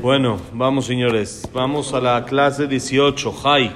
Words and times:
Bueno, 0.00 0.38
vamos 0.52 0.86
señores, 0.86 1.48
vamos 1.52 1.92
a 1.92 2.00
la 2.00 2.24
clase 2.24 2.68
18, 2.68 3.32
Jai, 3.32 3.72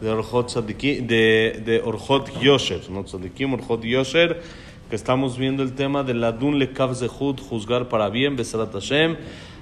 de 0.00 0.10
Orjot, 0.10 0.64
de, 0.64 1.60
de 1.64 1.82
Orjot 1.84 2.40
Yosher, 2.40 2.88
no 2.88 3.02
Tzadikim, 3.02 3.52
Orjot 3.52 3.82
Yosher, 3.82 4.40
que 4.88 4.94
estamos 4.94 5.36
viendo 5.36 5.64
el 5.64 5.72
tema 5.72 6.04
de 6.04 6.14
la 6.14 6.30
Dun 6.30 6.60
Lekav 6.60 6.94
Zehut, 6.94 7.40
juzgar 7.40 7.88
para 7.88 8.08
bien, 8.10 8.36
Besarat 8.36 8.72
Hashem. 8.74 9.16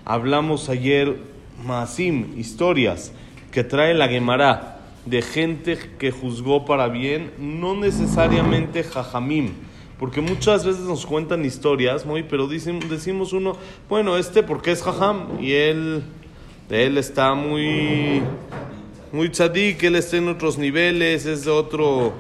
Hablamos 0.05 0.69
ayer, 0.69 1.17
Maasim, 1.65 2.39
historias 2.39 3.11
que 3.51 3.65
trae 3.65 3.95
la 3.95 4.07
Gemara 4.07 4.81
de 5.07 5.23
gente 5.23 5.79
que 5.99 6.11
juzgó 6.11 6.67
para 6.67 6.89
bien, 6.89 7.33
no 7.39 7.75
necesariamente 7.75 8.85
Jajamim. 8.85 9.55
Porque 9.99 10.21
muchas 10.21 10.65
veces 10.65 10.83
nos 10.83 11.07
cuentan 11.07 11.45
historias, 11.45 12.05
muy, 12.05 12.25
pero 12.25 12.49
decimos 12.49 13.33
uno, 13.33 13.57
bueno, 13.89 14.17
este 14.17 14.43
porque 14.43 14.73
es 14.73 14.83
jajam 14.83 15.41
y 15.41 15.53
él, 15.53 16.03
él 16.69 16.99
está 16.99 17.35
muy, 17.35 18.21
muy 19.13 19.29
tzadik, 19.29 19.83
él 19.85 19.95
está 19.95 20.17
en 20.17 20.29
otros 20.29 20.59
niveles, 20.59 21.27
es 21.27 21.45
de 21.45 21.51
otro, 21.53 22.13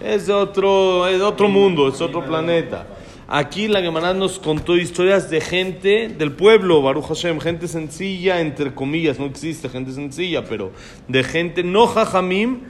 es 0.00 0.26
de 0.26 0.32
otro, 0.32 1.06
es 1.06 1.20
otro 1.20 1.48
mundo, 1.48 1.88
es 1.88 2.00
otro 2.00 2.24
planeta. 2.24 2.86
Aquí 3.28 3.68
la 3.68 3.80
Gemara 3.80 4.12
nos 4.12 4.38
contó 4.38 4.76
historias 4.76 5.30
de 5.30 5.40
gente 5.40 6.08
del 6.08 6.32
pueblo, 6.32 6.82
Baruch 6.82 7.06
Hashem, 7.06 7.40
gente 7.40 7.66
sencilla, 7.68 8.40
entre 8.40 8.74
comillas, 8.74 9.18
no 9.18 9.26
existe 9.26 9.68
gente 9.68 9.92
sencilla, 9.92 10.44
pero 10.44 10.72
de 11.08 11.22
gente 11.24 11.62
no 11.62 11.86
jajamim, 11.86 12.60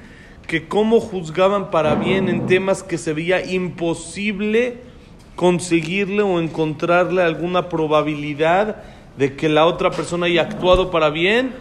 que 0.47 0.69
cómo 0.69 1.01
juzgaban 1.01 1.71
para 1.71 1.95
bien 1.95 2.29
en 2.29 2.47
temas 2.47 2.83
que 2.83 2.99
se 2.99 3.13
veía 3.13 3.45
imposible 3.45 4.79
conseguirle 5.37 6.23
o 6.23 6.41
encontrarle 6.41 7.23
alguna 7.23 7.69
probabilidad 7.69 8.83
de 9.17 9.35
que 9.37 9.49
la 9.49 9.67
otra 9.67 9.91
persona 9.91 10.27
haya 10.27 10.43
actuado 10.43 10.91
para 10.91 11.11
bien, 11.11 11.53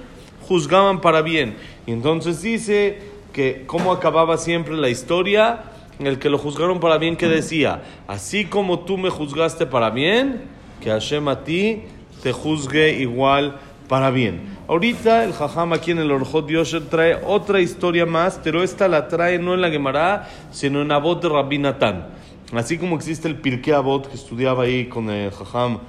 juzgaban 0.47 1.01
para 1.01 1.21
bien. 1.21 1.55
Y 1.85 1.91
entonces 1.91 2.41
dice 2.41 2.99
que 3.33 3.63
cómo 3.65 3.91
acababa 3.91 4.37
siempre 4.37 4.75
la 4.75 4.89
historia, 4.89 5.63
el 5.99 6.19
que 6.19 6.29
lo 6.29 6.37
juzgaron 6.37 6.79
para 6.79 6.97
bien 6.97 7.15
que 7.15 7.27
decía, 7.27 7.83
así 8.07 8.45
como 8.45 8.79
tú 8.79 8.97
me 8.97 9.09
juzgaste 9.09 9.65
para 9.65 9.89
bien, 9.89 10.41
que 10.81 10.89
Hashem 10.89 11.27
a 11.27 11.43
ti 11.43 11.83
te 12.23 12.31
juzgue 12.31 12.99
igual 12.99 13.59
para 13.91 14.09
bien. 14.09 14.39
Ahorita 14.69 15.25
el 15.25 15.33
Jajam 15.33 15.73
aquí 15.73 15.91
en 15.91 15.97
el 15.97 16.09
Orjot 16.11 16.47
Yosher 16.47 16.83
trae 16.85 17.19
otra 17.25 17.59
historia 17.59 18.05
más, 18.05 18.39
pero 18.41 18.63
esta 18.63 18.87
la 18.87 19.09
trae 19.09 19.37
no 19.37 19.53
en 19.53 19.59
la 19.59 19.69
Gemara, 19.69 20.29
sino 20.49 20.81
en 20.81 20.93
Abot 20.93 21.21
de 21.21 21.27
Rabbi 21.27 21.57
Natán. 21.57 22.07
Así 22.53 22.77
como 22.77 22.95
existe 22.95 23.27
el 23.27 23.35
Pirkei 23.35 23.73
Abot 23.73 24.07
que 24.07 24.15
estudiaba 24.15 24.63
ahí 24.63 24.85
con 24.85 25.09
el 25.09 25.29
Jajam 25.31 25.79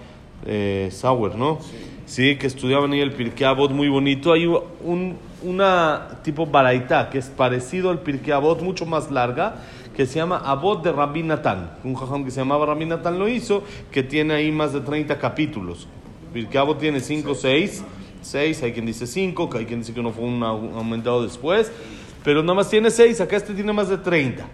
eh, 0.44 0.88
Sauer, 0.90 1.36
¿no? 1.36 1.60
Sí. 2.04 2.34
que 2.38 2.48
estudiaban 2.48 2.90
ahí 2.90 2.98
el 2.98 3.12
Pirkei 3.12 3.46
Avot 3.46 3.70
muy 3.70 3.88
bonito. 3.88 4.32
Hay 4.32 4.46
un, 4.46 5.16
una 5.44 6.18
tipo 6.24 6.44
baraita 6.44 7.08
que 7.08 7.18
es 7.18 7.28
parecido 7.28 7.88
al 7.88 8.00
Pirkei 8.00 8.32
Avot, 8.32 8.62
mucho 8.62 8.84
más 8.84 9.12
larga, 9.12 9.58
que 9.96 10.06
se 10.06 10.16
llama 10.16 10.38
Abot 10.38 10.82
de 10.82 10.90
Rabbi 10.90 11.22
Natán. 11.22 11.76
Un 11.84 11.94
jajam 11.94 12.24
que 12.24 12.32
se 12.32 12.40
llamaba 12.40 12.66
Rabbi 12.66 12.84
Natán 12.84 13.20
lo 13.20 13.28
hizo, 13.28 13.62
que 13.92 14.02
tiene 14.02 14.34
ahí 14.34 14.50
más 14.50 14.72
de 14.72 14.80
30 14.80 15.20
capítulos. 15.20 15.86
Pirkei 16.33 16.57
Avot 16.59 16.79
tiene 16.79 16.99
5 16.99 17.31
o 17.31 17.35
6, 17.35 17.83
6, 18.21 18.63
hay 18.63 18.71
quien 18.73 18.85
dice 18.85 19.07
5, 19.07 19.49
hay 19.57 19.65
quien 19.65 19.79
dice 19.79 19.93
que 19.93 20.01
no 20.01 20.11
fue 20.11 20.25
un 20.25 20.39
au- 20.41 20.75
aumentado 20.75 21.23
después, 21.23 21.71
pero 22.23 22.41
nada 22.43 22.55
más 22.55 22.69
tiene 22.69 22.89
6, 22.91 23.21
acá 23.21 23.37
este 23.37 23.53
tiene 23.53 23.71
más 23.73 23.89
de 23.89 23.97
30. 23.97 24.45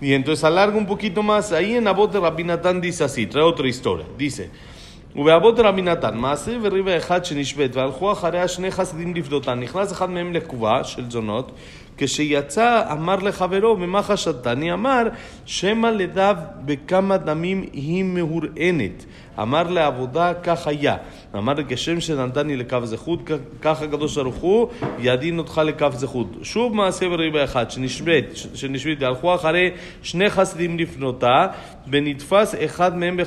Y 0.00 0.12
entonces 0.12 0.44
alarga 0.44 0.76
un 0.76 0.86
poquito 0.86 1.22
más. 1.22 1.52
Ahí 1.52 1.74
en 1.74 1.88
Abot 1.88 2.12
de 2.12 2.20
Rabbi 2.20 2.44
Natán 2.44 2.80
dice 2.80 3.02
así, 3.04 3.26
trae 3.26 3.42
otra 3.42 3.66
historia. 3.66 4.04
Dice, 4.18 4.50
ובאבות 5.18 5.58
רבי 5.60 5.82
נתן, 5.82 6.16
מעשה 6.16 6.52
וריבה 6.62 6.96
אחד 6.96 7.24
שנשבית, 7.24 7.76
והלכו 7.76 8.12
אחריה 8.12 8.48
שני 8.48 8.70
חסידים 8.70 9.14
לפדותה. 9.14 9.54
נכנס 9.54 9.92
אחד 9.92 10.10
מהם 10.10 10.32
לקובה 10.32 10.84
של 10.84 11.10
זונות, 11.10 11.52
כשיצא 11.96 12.82
אמר 12.92 13.16
לחברו, 13.16 13.76
ממה 13.76 14.02
חשדתני? 14.02 14.72
אמר, 14.72 15.02
שמא 15.46 15.86
לדב 15.86 16.36
בכמה 16.64 17.16
דמים 17.16 17.64
היא 17.72 18.04
מהורענת. 18.04 19.04
אמר 19.41 19.63
לעבודה, 19.63 20.33
כך 20.43 20.67
היה. 20.67 20.95
אמר, 21.35 21.53
כשם 21.69 21.99
שנתני 21.99 22.57
לקו 22.57 22.77
זכות, 22.83 23.19
כך 23.61 23.81
הקדוש 23.81 24.17
ברוך 24.17 24.35
הוא 24.35 24.67
ידין 24.99 25.37
אותך 25.37 25.61
לקו 25.65 25.87
זכות. 25.91 26.27
שוב 26.43 26.75
מעשה 26.75 27.05
וריבה 27.11 27.43
אחד, 27.43 27.71
שנשבית, 27.71 28.25
שנשבית, 28.53 29.03
הלכו 29.03 29.35
אחרי 29.35 29.71
שני 30.03 30.29
חסידים 30.29 30.79
לפנותה, 30.79 31.47
ונתפס 31.87 32.55
אחד 32.65 32.97
מהם 32.97 33.19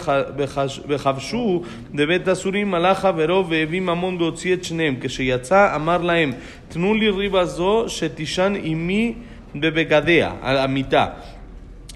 בחבשו 0.87 1.63
בבית 1.95 2.29
הסורים, 2.29 2.75
הלך 2.75 2.99
חברו 2.99 3.49
והביא 3.49 3.81
ממון 3.81 4.17
והוציא 4.23 4.55
את 4.55 4.65
שניהם. 4.65 4.97
כשיצא 5.01 5.77
אמר 5.77 5.99
להם, 5.99 6.33
תנו 6.69 6.95
לי 6.95 7.11
ריבה 7.11 7.45
זו 7.45 7.85
שתישן 7.89 8.53
עמי 8.63 9.15
בבגדיה, 9.55 10.33
על 10.43 10.57
המיטה. 10.57 11.07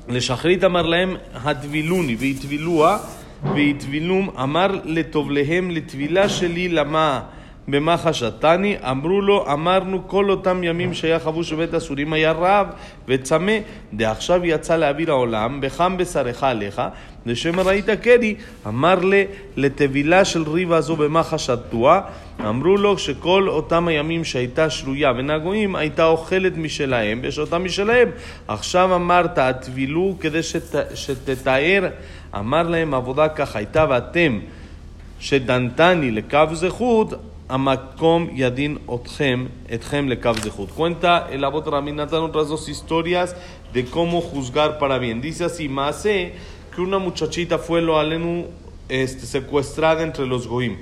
לשחרית 0.08 0.64
אמר 0.64 0.82
להם, 0.82 1.16
הטבילוני, 1.34 2.16
והטבילוה, 2.18 2.98
והטבילום, 3.42 4.30
אמר 4.42 4.80
לטובליהם, 4.84 5.70
לטבילה 5.70 6.28
שלי 6.28 6.68
למה? 6.68 7.20
במה 7.68 7.96
חשדתני? 7.96 8.76
אמרו 8.90 9.20
לו, 9.20 9.52
אמרנו 9.52 10.08
כל 10.08 10.30
אותם 10.30 10.64
ימים 10.64 10.94
שהיה 10.94 11.18
חבוש 11.18 11.52
בבית 11.52 11.74
הסורים 11.74 12.12
היה 12.12 12.32
רעב 12.32 12.66
וצמא, 13.08 13.52
דעכשיו 13.94 14.44
יצא 14.44 14.76
לאוויר 14.76 15.10
העולם, 15.10 15.60
בחם 15.60 15.96
בשרך 15.96 16.44
עליך, 16.44 16.82
לשם 17.26 17.60
ראית 17.60 17.90
קרי, 17.90 18.34
אמר 18.66 18.94
ל, 18.94 19.14
לטבילה 19.56 20.24
של 20.24 20.42
ריבה 20.42 20.80
זו 20.80 20.96
במה 20.96 21.22
חשדתוה? 21.22 22.00
אמרו 22.40 22.76
לו 22.76 22.98
שכל 22.98 23.48
אותם 23.48 23.88
הימים 23.88 24.24
שהייתה 24.24 24.70
שרויה 24.70 25.12
בין 25.12 25.30
הגויים 25.30 25.76
הייתה 25.76 26.06
אוכלת 26.06 26.56
משלהם 26.56 27.20
ושתה 27.22 27.58
משלהם. 27.58 28.08
עכשיו 28.48 28.94
אמרת, 28.94 29.38
הטבילו 29.38 30.16
כדי 30.20 30.42
שת, 30.42 30.76
שתתאר, 30.94 31.88
אמר 32.38 32.62
להם 32.62 32.94
עבודה 32.94 33.28
כך 33.28 33.56
הייתה 33.56 33.86
ואתם 33.88 34.38
שדנתני 35.20 36.10
לקו 36.10 36.44
זכות, 36.52 37.14
Amakom 37.48 38.36
Yadin 38.36 38.78
Otchem, 38.86 39.48
Etchem 39.68 40.06
le 40.06 40.20
Kabdehut. 40.20 40.70
Cuenta 40.70 41.28
el 41.30 41.42
Abot 41.44 41.66
Raminatan 41.66 42.22
otras 42.22 42.48
dos 42.48 42.68
historias 42.68 43.34
de 43.72 43.86
cómo 43.86 44.20
juzgar 44.20 44.78
para 44.78 44.98
bien. 44.98 45.22
Dice 45.22 45.44
así: 45.44 45.66
Maase 45.66 46.34
que 46.74 46.82
una 46.82 46.98
muchachita 46.98 47.58
fue 47.58 47.80
lo 47.80 47.98
alenu 47.98 48.48
este, 48.90 49.24
secuestrada 49.24 50.02
entre 50.02 50.26
los 50.26 50.46
Goim. 50.46 50.76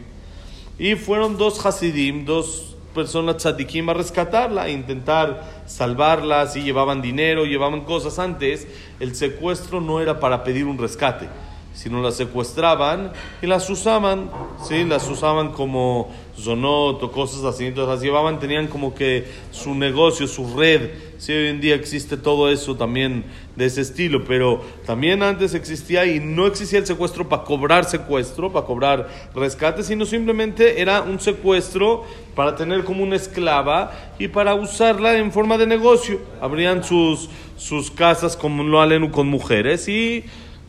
Y 0.76 0.96
fueron 0.96 1.38
dos 1.38 1.64
Hasidim, 1.64 2.24
dos 2.24 2.74
personas 2.94 3.36
tzadikim 3.36 3.88
a 3.88 3.94
rescatarla, 3.94 4.62
a 4.62 4.68
intentar 4.68 5.62
salvarla. 5.66 6.48
Si 6.48 6.62
llevaban 6.62 7.00
dinero, 7.00 7.44
llevaban 7.44 7.82
cosas. 7.82 8.18
Antes, 8.18 8.66
el 8.98 9.14
secuestro 9.14 9.80
no 9.80 10.00
era 10.00 10.18
para 10.18 10.42
pedir 10.42 10.64
un 10.64 10.78
rescate 10.78 11.28
sino 11.76 12.00
las 12.00 12.16
secuestraban 12.16 13.12
y 13.42 13.46
las 13.46 13.68
usaban, 13.68 14.30
¿sí? 14.66 14.84
las 14.84 15.06
usaban 15.08 15.52
como 15.52 16.10
zonot 16.38 17.02
o 17.02 17.12
cosas 17.12 17.44
así. 17.44 17.66
Entonces 17.66 17.94
las 17.94 18.02
llevaban, 18.02 18.40
tenían 18.40 18.66
como 18.66 18.94
que 18.94 19.26
su 19.50 19.74
negocio, 19.74 20.26
su 20.26 20.56
red. 20.56 20.90
Sí, 21.18 21.32
hoy 21.32 21.48
en 21.48 21.60
día 21.60 21.74
existe 21.74 22.16
todo 22.16 22.50
eso 22.50 22.76
también 22.76 23.24
de 23.56 23.66
ese 23.66 23.82
estilo, 23.82 24.24
pero 24.24 24.62
también 24.86 25.22
antes 25.22 25.54
existía 25.54 26.06
y 26.06 26.18
no 26.18 26.46
existía 26.46 26.78
el 26.78 26.86
secuestro 26.86 27.28
para 27.28 27.44
cobrar 27.44 27.84
secuestro, 27.84 28.50
para 28.50 28.66
cobrar 28.66 29.08
rescate, 29.34 29.82
sino 29.82 30.06
simplemente 30.06 30.80
era 30.80 31.02
un 31.02 31.20
secuestro 31.20 32.04
para 32.34 32.56
tener 32.56 32.84
como 32.84 33.02
una 33.02 33.16
esclava 33.16 33.92
y 34.18 34.28
para 34.28 34.54
usarla 34.54 35.16
en 35.18 35.30
forma 35.30 35.58
de 35.58 35.66
negocio. 35.66 36.20
Abrían 36.40 36.82
sus, 36.82 37.28
sus 37.56 37.90
casas 37.90 38.34
como 38.34 38.62
lo 38.62 38.80
hacen 38.80 39.10
con 39.10 39.28
mujeres 39.28 39.88
y 39.88 40.24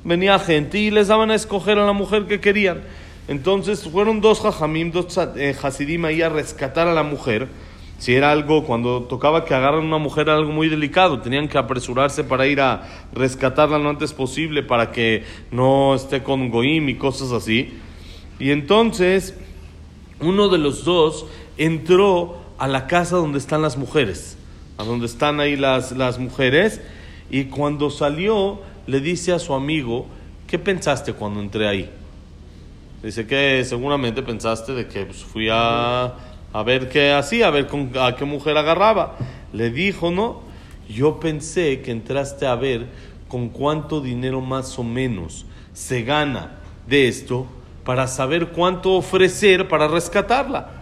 venía 0.07 0.39
gente 0.39 0.79
y 0.79 0.89
les 0.89 1.09
daban 1.09 1.31
a 1.31 1.35
escoger 1.35 1.77
a 1.77 1.85
la 1.85 1.91
mujer 1.91 2.27
que 2.27 2.39
querían. 2.39 2.81
Entonces 3.27 3.83
fueron 3.83 4.21
dos 4.21 4.39
jajamim, 4.39 4.91
dos 4.91 5.19
eh, 5.35 5.53
hasidim 5.61 6.05
ahí 6.05 6.21
a 6.21 6.29
rescatar 6.29 6.87
a 6.87 6.93
la 6.93 7.03
mujer. 7.03 7.49
Si 7.99 8.15
era 8.15 8.31
algo, 8.31 8.63
cuando 8.63 9.03
tocaba 9.03 9.43
que 9.43 9.53
agarran 9.53 9.83
a 9.83 9.87
una 9.87 9.97
mujer 9.97 10.29
era 10.29 10.37
algo 10.37 10.51
muy 10.51 10.69
delicado, 10.69 11.19
tenían 11.19 11.49
que 11.49 11.57
apresurarse 11.57 12.23
para 12.23 12.47
ir 12.47 12.61
a 12.61 12.87
rescatarla 13.11 13.79
lo 13.79 13.89
antes 13.89 14.13
posible 14.13 14.63
para 14.63 14.91
que 14.91 15.25
no 15.51 15.93
esté 15.93 16.23
con 16.23 16.49
goim 16.49 16.87
y 16.87 16.95
cosas 16.95 17.33
así. 17.33 17.73
Y 18.39 18.51
entonces 18.51 19.37
uno 20.21 20.47
de 20.47 20.57
los 20.57 20.85
dos 20.85 21.25
entró 21.57 22.37
a 22.59 22.67
la 22.69 22.87
casa 22.87 23.17
donde 23.17 23.39
están 23.39 23.61
las 23.61 23.75
mujeres, 23.75 24.37
a 24.77 24.85
donde 24.85 25.05
están 25.05 25.41
ahí 25.41 25.57
las, 25.57 25.91
las 25.91 26.17
mujeres, 26.17 26.79
y 27.29 27.45
cuando 27.45 27.89
salió 27.89 28.61
le 28.87 28.99
dice 29.01 29.33
a 29.33 29.39
su 29.39 29.53
amigo, 29.53 30.07
¿qué 30.47 30.57
pensaste 30.57 31.13
cuando 31.13 31.41
entré 31.41 31.67
ahí? 31.67 31.89
Dice 33.03 33.27
que 33.27 33.63
seguramente 33.63 34.23
pensaste 34.23 34.73
de 34.73 34.87
que 34.87 35.05
pues, 35.05 35.23
fui 35.23 35.49
a, 35.51 36.15
a 36.53 36.63
ver 36.63 36.89
qué 36.89 37.11
hacía, 37.11 37.47
a 37.47 37.51
ver 37.51 37.67
con, 37.67 37.91
a 37.99 38.15
qué 38.15 38.25
mujer 38.25 38.57
agarraba. 38.57 39.17
Le 39.53 39.69
dijo, 39.69 40.09
no, 40.09 40.41
yo 40.89 41.19
pensé 41.19 41.81
que 41.81 41.91
entraste 41.91 42.47
a 42.47 42.55
ver 42.55 42.87
con 43.27 43.49
cuánto 43.49 44.01
dinero 44.01 44.41
más 44.41 44.79
o 44.79 44.83
menos 44.83 45.45
se 45.73 46.03
gana 46.03 46.57
de 46.87 47.07
esto 47.07 47.45
para 47.83 48.07
saber 48.07 48.47
cuánto 48.47 48.93
ofrecer 48.93 49.67
para 49.67 49.87
rescatarla. 49.87 50.76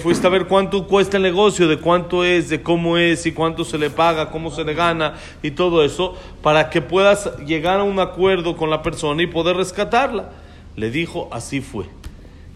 Fuiste 0.00 0.28
a 0.28 0.30
ver 0.30 0.46
cuánto 0.46 0.86
cuesta 0.86 1.16
el 1.16 1.24
negocio, 1.24 1.66
de 1.66 1.76
cuánto 1.76 2.24
es, 2.24 2.48
de 2.48 2.62
cómo 2.62 2.98
es 2.98 3.26
y 3.26 3.32
cuánto 3.32 3.64
se 3.64 3.78
le 3.78 3.90
paga, 3.90 4.30
cómo 4.30 4.52
se 4.52 4.62
le 4.62 4.74
gana 4.74 5.14
y 5.42 5.50
todo 5.50 5.84
eso, 5.84 6.16
para 6.40 6.70
que 6.70 6.80
puedas 6.80 7.36
llegar 7.38 7.80
a 7.80 7.82
un 7.82 7.98
acuerdo 7.98 8.56
con 8.56 8.70
la 8.70 8.80
persona 8.80 9.24
y 9.24 9.26
poder 9.26 9.56
rescatarla. 9.56 10.30
Le 10.76 10.92
dijo, 10.92 11.28
así 11.32 11.60
fue. 11.60 11.86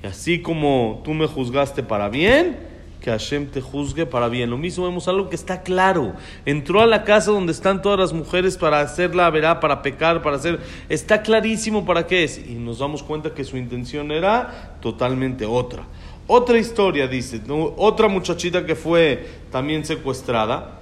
Y 0.05 0.06
así 0.06 0.40
como 0.40 1.02
tú 1.05 1.14
me 1.14 1.26
juzgaste 1.26 1.82
para 1.82 2.08
bien, 2.08 2.58
que 3.00 3.11
Hashem 3.11 3.49
te 3.49 3.61
juzgue 3.61 4.06
para 4.06 4.28
bien. 4.28 4.49
Lo 4.49 4.56
mismo 4.56 4.84
vemos 4.84 5.08
algo 5.08 5.28
que 5.28 5.34
está 5.34 5.62
claro. 5.62 6.14
Entró 6.44 6.81
a 6.81 6.87
la 6.87 7.02
casa 7.02 7.32
donde 7.32 7.50
están 7.50 7.82
todas 7.82 7.99
las 7.99 8.12
mujeres 8.12 8.56
para 8.56 8.78
hacerla 8.78 9.28
verá, 9.31 9.58
para 9.58 9.82
pecar, 9.82 10.23
para 10.23 10.37
hacer. 10.37 10.61
Está 10.88 11.23
clarísimo 11.23 11.84
para 11.84 12.06
qué 12.06 12.23
es. 12.23 12.38
Y 12.38 12.55
nos 12.55 12.78
damos 12.78 13.02
cuenta 13.02 13.34
que 13.34 13.43
su 13.43 13.56
intención 13.56 14.12
era 14.12 14.76
totalmente 14.81 15.44
otra. 15.44 15.82
Otra 16.28 16.58
historia, 16.58 17.06
dice, 17.06 17.40
otra 17.76 18.08
muchachita 18.08 18.67
que 18.67 18.75
fue 18.75 19.28
también 19.52 19.84
secuestrada. 19.84 20.81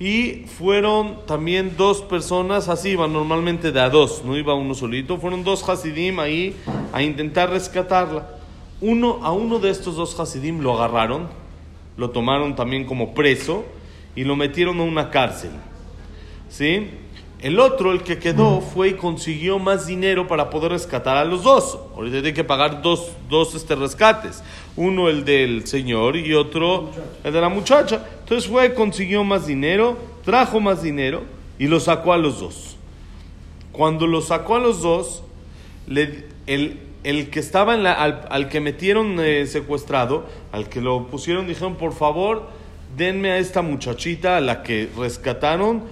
Y 0.00 0.46
fueron 0.58 1.24
también 1.26 1.74
dos 1.76 2.02
personas, 2.02 2.68
así 2.68 2.90
iban 2.90 3.12
normalmente 3.12 3.70
de 3.70 3.80
a 3.80 3.90
dos, 3.90 4.22
no 4.24 4.36
iba 4.36 4.54
uno 4.54 4.74
solito. 4.74 5.18
Fueron 5.18 5.44
dos 5.44 5.68
Hasidim 5.68 6.18
ahí 6.18 6.56
a 6.92 7.02
intentar 7.02 7.50
rescatarla. 7.50 8.28
Uno, 8.80 9.20
a 9.22 9.32
uno 9.32 9.60
de 9.60 9.70
estos 9.70 9.96
dos 9.96 10.18
Hasidim 10.18 10.60
lo 10.60 10.74
agarraron, 10.74 11.28
lo 11.96 12.10
tomaron 12.10 12.56
también 12.56 12.86
como 12.86 13.14
preso 13.14 13.64
y 14.16 14.24
lo 14.24 14.34
metieron 14.34 14.80
a 14.80 14.82
una 14.82 15.10
cárcel. 15.10 15.50
¿Sí? 16.48 16.88
El 17.44 17.60
otro, 17.60 17.92
el 17.92 18.02
que 18.02 18.18
quedó, 18.18 18.62
fue 18.62 18.88
y 18.88 18.94
consiguió 18.94 19.58
más 19.58 19.86
dinero 19.86 20.26
para 20.26 20.48
poder 20.48 20.72
rescatar 20.72 21.18
a 21.18 21.26
los 21.26 21.42
dos. 21.42 21.78
Ahorita 21.94 22.22
tiene 22.22 22.32
que 22.32 22.42
pagar 22.42 22.80
dos, 22.80 23.12
dos 23.28 23.54
este, 23.54 23.74
rescates. 23.74 24.42
Uno 24.76 25.10
el 25.10 25.26
del 25.26 25.66
señor 25.66 26.16
y 26.16 26.32
otro 26.32 26.88
el 27.22 27.34
de 27.34 27.40
la 27.42 27.50
muchacha. 27.50 28.02
Entonces 28.20 28.50
fue, 28.50 28.72
consiguió 28.72 29.24
más 29.24 29.46
dinero, 29.46 29.98
trajo 30.24 30.58
más 30.58 30.82
dinero 30.82 31.24
y 31.58 31.66
lo 31.66 31.80
sacó 31.80 32.14
a 32.14 32.16
los 32.16 32.40
dos. 32.40 32.78
Cuando 33.72 34.06
lo 34.06 34.22
sacó 34.22 34.54
a 34.56 34.60
los 34.60 34.80
dos, 34.80 35.22
le, 35.86 36.24
el, 36.46 36.80
el 37.02 37.28
que 37.28 37.40
estaba 37.40 37.74
en 37.74 37.82
la, 37.82 37.92
al, 37.92 38.48
que 38.48 38.60
metieron 38.62 39.20
eh, 39.20 39.44
secuestrado, 39.46 40.24
al 40.50 40.70
que 40.70 40.80
lo 40.80 41.08
pusieron, 41.08 41.46
dijeron, 41.46 41.74
por 41.74 41.92
favor, 41.92 42.48
denme 42.96 43.32
a 43.32 43.36
esta 43.36 43.60
muchachita, 43.60 44.38
a 44.38 44.40
la 44.40 44.62
que 44.62 44.88
rescataron, 44.96 45.82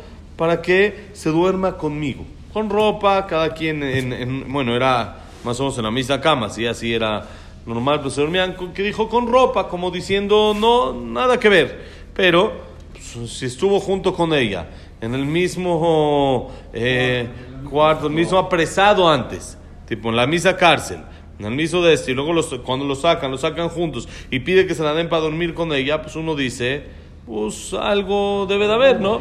para 0.42 0.60
que 0.60 1.10
se 1.12 1.28
duerma 1.28 1.76
conmigo. 1.76 2.26
Con 2.52 2.68
ropa, 2.68 3.28
cada 3.28 3.54
quien, 3.54 3.80
en, 3.84 4.52
bueno, 4.52 4.74
era 4.74 5.18
más 5.44 5.60
o 5.60 5.62
menos 5.62 5.78
en 5.78 5.84
la 5.84 5.92
misma 5.92 6.20
cama, 6.20 6.50
si 6.50 6.66
así 6.66 6.92
era 6.92 7.24
normal, 7.64 7.98
pero 7.98 8.10
se 8.10 8.22
dormían, 8.22 8.56
que 8.74 8.82
dijo 8.82 9.08
con 9.08 9.28
ropa, 9.28 9.68
como 9.68 9.92
diciendo, 9.92 10.52
no, 10.52 10.94
nada 10.94 11.38
que 11.38 11.48
ver. 11.48 11.84
Pero 12.12 12.54
pues, 12.90 13.30
si 13.30 13.46
estuvo 13.46 13.78
junto 13.78 14.14
con 14.14 14.34
ella, 14.34 14.66
en 15.00 15.14
el 15.14 15.26
mismo 15.26 16.50
eh, 16.72 17.28
cuarto, 17.70 18.08
el 18.08 18.12
mismo 18.12 18.36
apresado 18.36 19.08
antes, 19.08 19.56
tipo 19.86 20.08
en 20.08 20.16
la 20.16 20.26
misma 20.26 20.56
cárcel, 20.56 21.02
en 21.38 21.46
el 21.46 21.52
mismo 21.52 21.82
de 21.82 21.92
este, 21.92 22.10
y 22.10 22.14
luego 22.14 22.32
cuando 22.64 22.84
lo 22.84 22.96
sacan, 22.96 23.30
lo 23.30 23.38
sacan 23.38 23.68
juntos 23.68 24.08
y 24.28 24.40
pide 24.40 24.66
que 24.66 24.74
se 24.74 24.82
la 24.82 24.92
den 24.92 25.08
para 25.08 25.22
dormir 25.22 25.54
con 25.54 25.72
ella, 25.72 26.02
pues 26.02 26.16
uno 26.16 26.34
dice, 26.34 26.82
pues 27.26 27.72
algo 27.74 28.46
debe 28.48 28.66
de 28.66 28.72
haber, 28.72 29.00
¿no? 29.00 29.20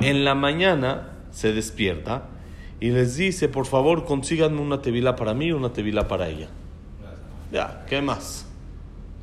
En 0.00 0.24
la 0.24 0.34
mañana 0.34 1.10
se 1.30 1.52
despierta 1.52 2.24
y 2.80 2.90
les 2.90 3.16
dice, 3.16 3.48
por 3.48 3.66
favor, 3.66 4.04
consíganme 4.04 4.60
una 4.60 4.80
tevila 4.80 5.16
para 5.16 5.34
mí 5.34 5.46
y 5.46 5.52
una 5.52 5.72
tevila 5.72 6.06
para 6.06 6.28
ella. 6.28 6.48
Ya, 7.50 7.84
¿qué 7.88 8.00
más? 8.00 8.46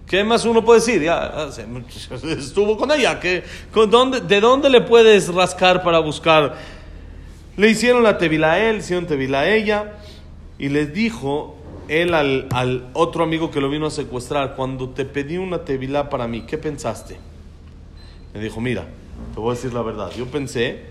¿Qué 0.07 0.23
más 0.23 0.45
uno 0.45 0.63
puede 0.63 0.79
decir? 0.81 1.01
Ya, 1.01 1.49
estuvo 2.37 2.77
con 2.77 2.91
ella. 2.91 3.19
¿qué, 3.19 3.43
con 3.71 3.89
dónde, 3.89 4.21
¿De 4.21 4.41
dónde 4.41 4.69
le 4.69 4.81
puedes 4.81 5.33
rascar 5.33 5.83
para 5.83 5.99
buscar? 5.99 6.55
Le 7.55 7.69
hicieron 7.69 8.03
la 8.03 8.17
tevila 8.17 8.53
a 8.53 8.59
él, 8.59 8.77
hicieron 8.77 9.05
tevila 9.05 9.41
a 9.41 9.49
ella 9.49 9.93
y 10.59 10.69
les 10.69 10.93
dijo 10.93 11.55
él 11.87 12.13
al, 12.13 12.47
al, 12.51 12.89
otro 12.93 13.23
amigo 13.23 13.51
que 13.51 13.61
lo 13.61 13.69
vino 13.69 13.85
a 13.85 13.91
secuestrar, 13.91 14.55
cuando 14.55 14.89
te 14.89 15.05
pedí 15.05 15.37
una 15.37 15.63
tevila 15.63 16.09
para 16.09 16.27
mí, 16.27 16.41
¿qué 16.41 16.57
pensaste? 16.57 17.17
Me 18.33 18.41
dijo, 18.41 18.59
mira, 18.59 18.85
te 19.33 19.39
voy 19.39 19.51
a 19.51 19.55
decir 19.55 19.73
la 19.73 19.81
verdad. 19.81 20.11
Yo 20.17 20.25
pensé 20.27 20.81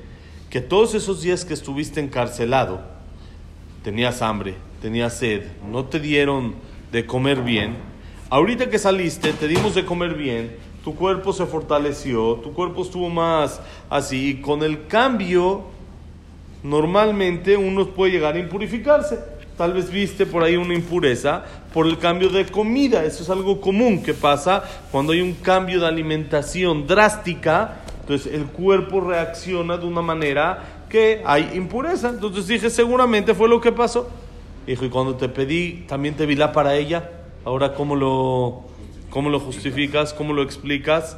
que 0.51 0.61
todos 0.61 0.95
esos 0.95 1.23
días 1.23 1.45
que 1.45 1.55
estuviste 1.55 2.01
encarcelado, 2.01 2.81
tenías 3.83 4.23
hambre, 4.23 4.55
tenías 4.81 5.15
sed, 5.15 5.43
no 5.71 5.87
te 5.87 5.99
dieron 6.01 6.55
de 6.93 7.07
comer 7.07 7.43
bien. 7.43 7.77
Ahorita 8.31 8.71
que 8.71 8.79
saliste, 8.79 9.33
te 9.33 9.49
dimos 9.49 9.75
de 9.75 9.85
comer 9.85 10.15
bien, 10.15 10.57
tu 10.85 10.95
cuerpo 10.95 11.33
se 11.33 11.47
fortaleció, 11.47 12.35
tu 12.37 12.53
cuerpo 12.53 12.83
estuvo 12.83 13.09
más 13.09 13.61
así, 13.89 14.31
y 14.31 14.41
con 14.41 14.63
el 14.63 14.87
cambio, 14.87 15.65
normalmente 16.63 17.57
uno 17.57 17.87
puede 17.89 18.13
llegar 18.13 18.35
a 18.35 18.39
impurificarse. 18.39 19.19
Tal 19.57 19.73
vez 19.73 19.91
viste 19.91 20.27
por 20.27 20.43
ahí 20.43 20.57
una 20.57 20.75
impureza 20.75 21.45
por 21.73 21.87
el 21.87 21.99
cambio 21.99 22.29
de 22.29 22.47
comida. 22.47 23.05
Eso 23.05 23.23
es 23.23 23.31
algo 23.31 23.61
común 23.61 24.03
que 24.03 24.13
pasa 24.13 24.65
cuando 24.91 25.13
hay 25.13 25.21
un 25.21 25.35
cambio 25.35 25.79
de 25.79 25.87
alimentación 25.87 26.87
drástica 26.89 27.84
entonces 28.05 28.35
el 28.35 28.45
cuerpo 28.45 29.01
reacciona 29.01 29.79
de 29.79 29.87
una 29.87 30.03
manera 30.03 30.85
que 30.91 31.23
hay 31.25 31.53
impureza. 31.55 32.11
Entonces 32.11 32.47
dije, 32.47 32.69
seguramente 32.69 33.33
fue 33.35 33.49
lo 33.49 33.63
que 33.63 33.73
pasó. 33.73 34.11
Dijo, 34.67 34.85
y 34.85 34.91
cuando 34.91 35.15
te 35.15 35.31
pedí, 35.31 35.87
también 35.89 36.15
te 36.15 36.27
vi 36.27 36.37
la 36.37 36.53
para 36.53 36.75
ella. 36.75 37.11
Ahora, 37.47 37.73
¿cómo 37.73 37.97
lo, 37.97 38.65
cómo 39.09 39.31
lo 39.31 39.41
justificas? 39.41 40.13
¿Cómo 40.13 40.35
lo 40.35 40.43
explicas? 40.43 41.17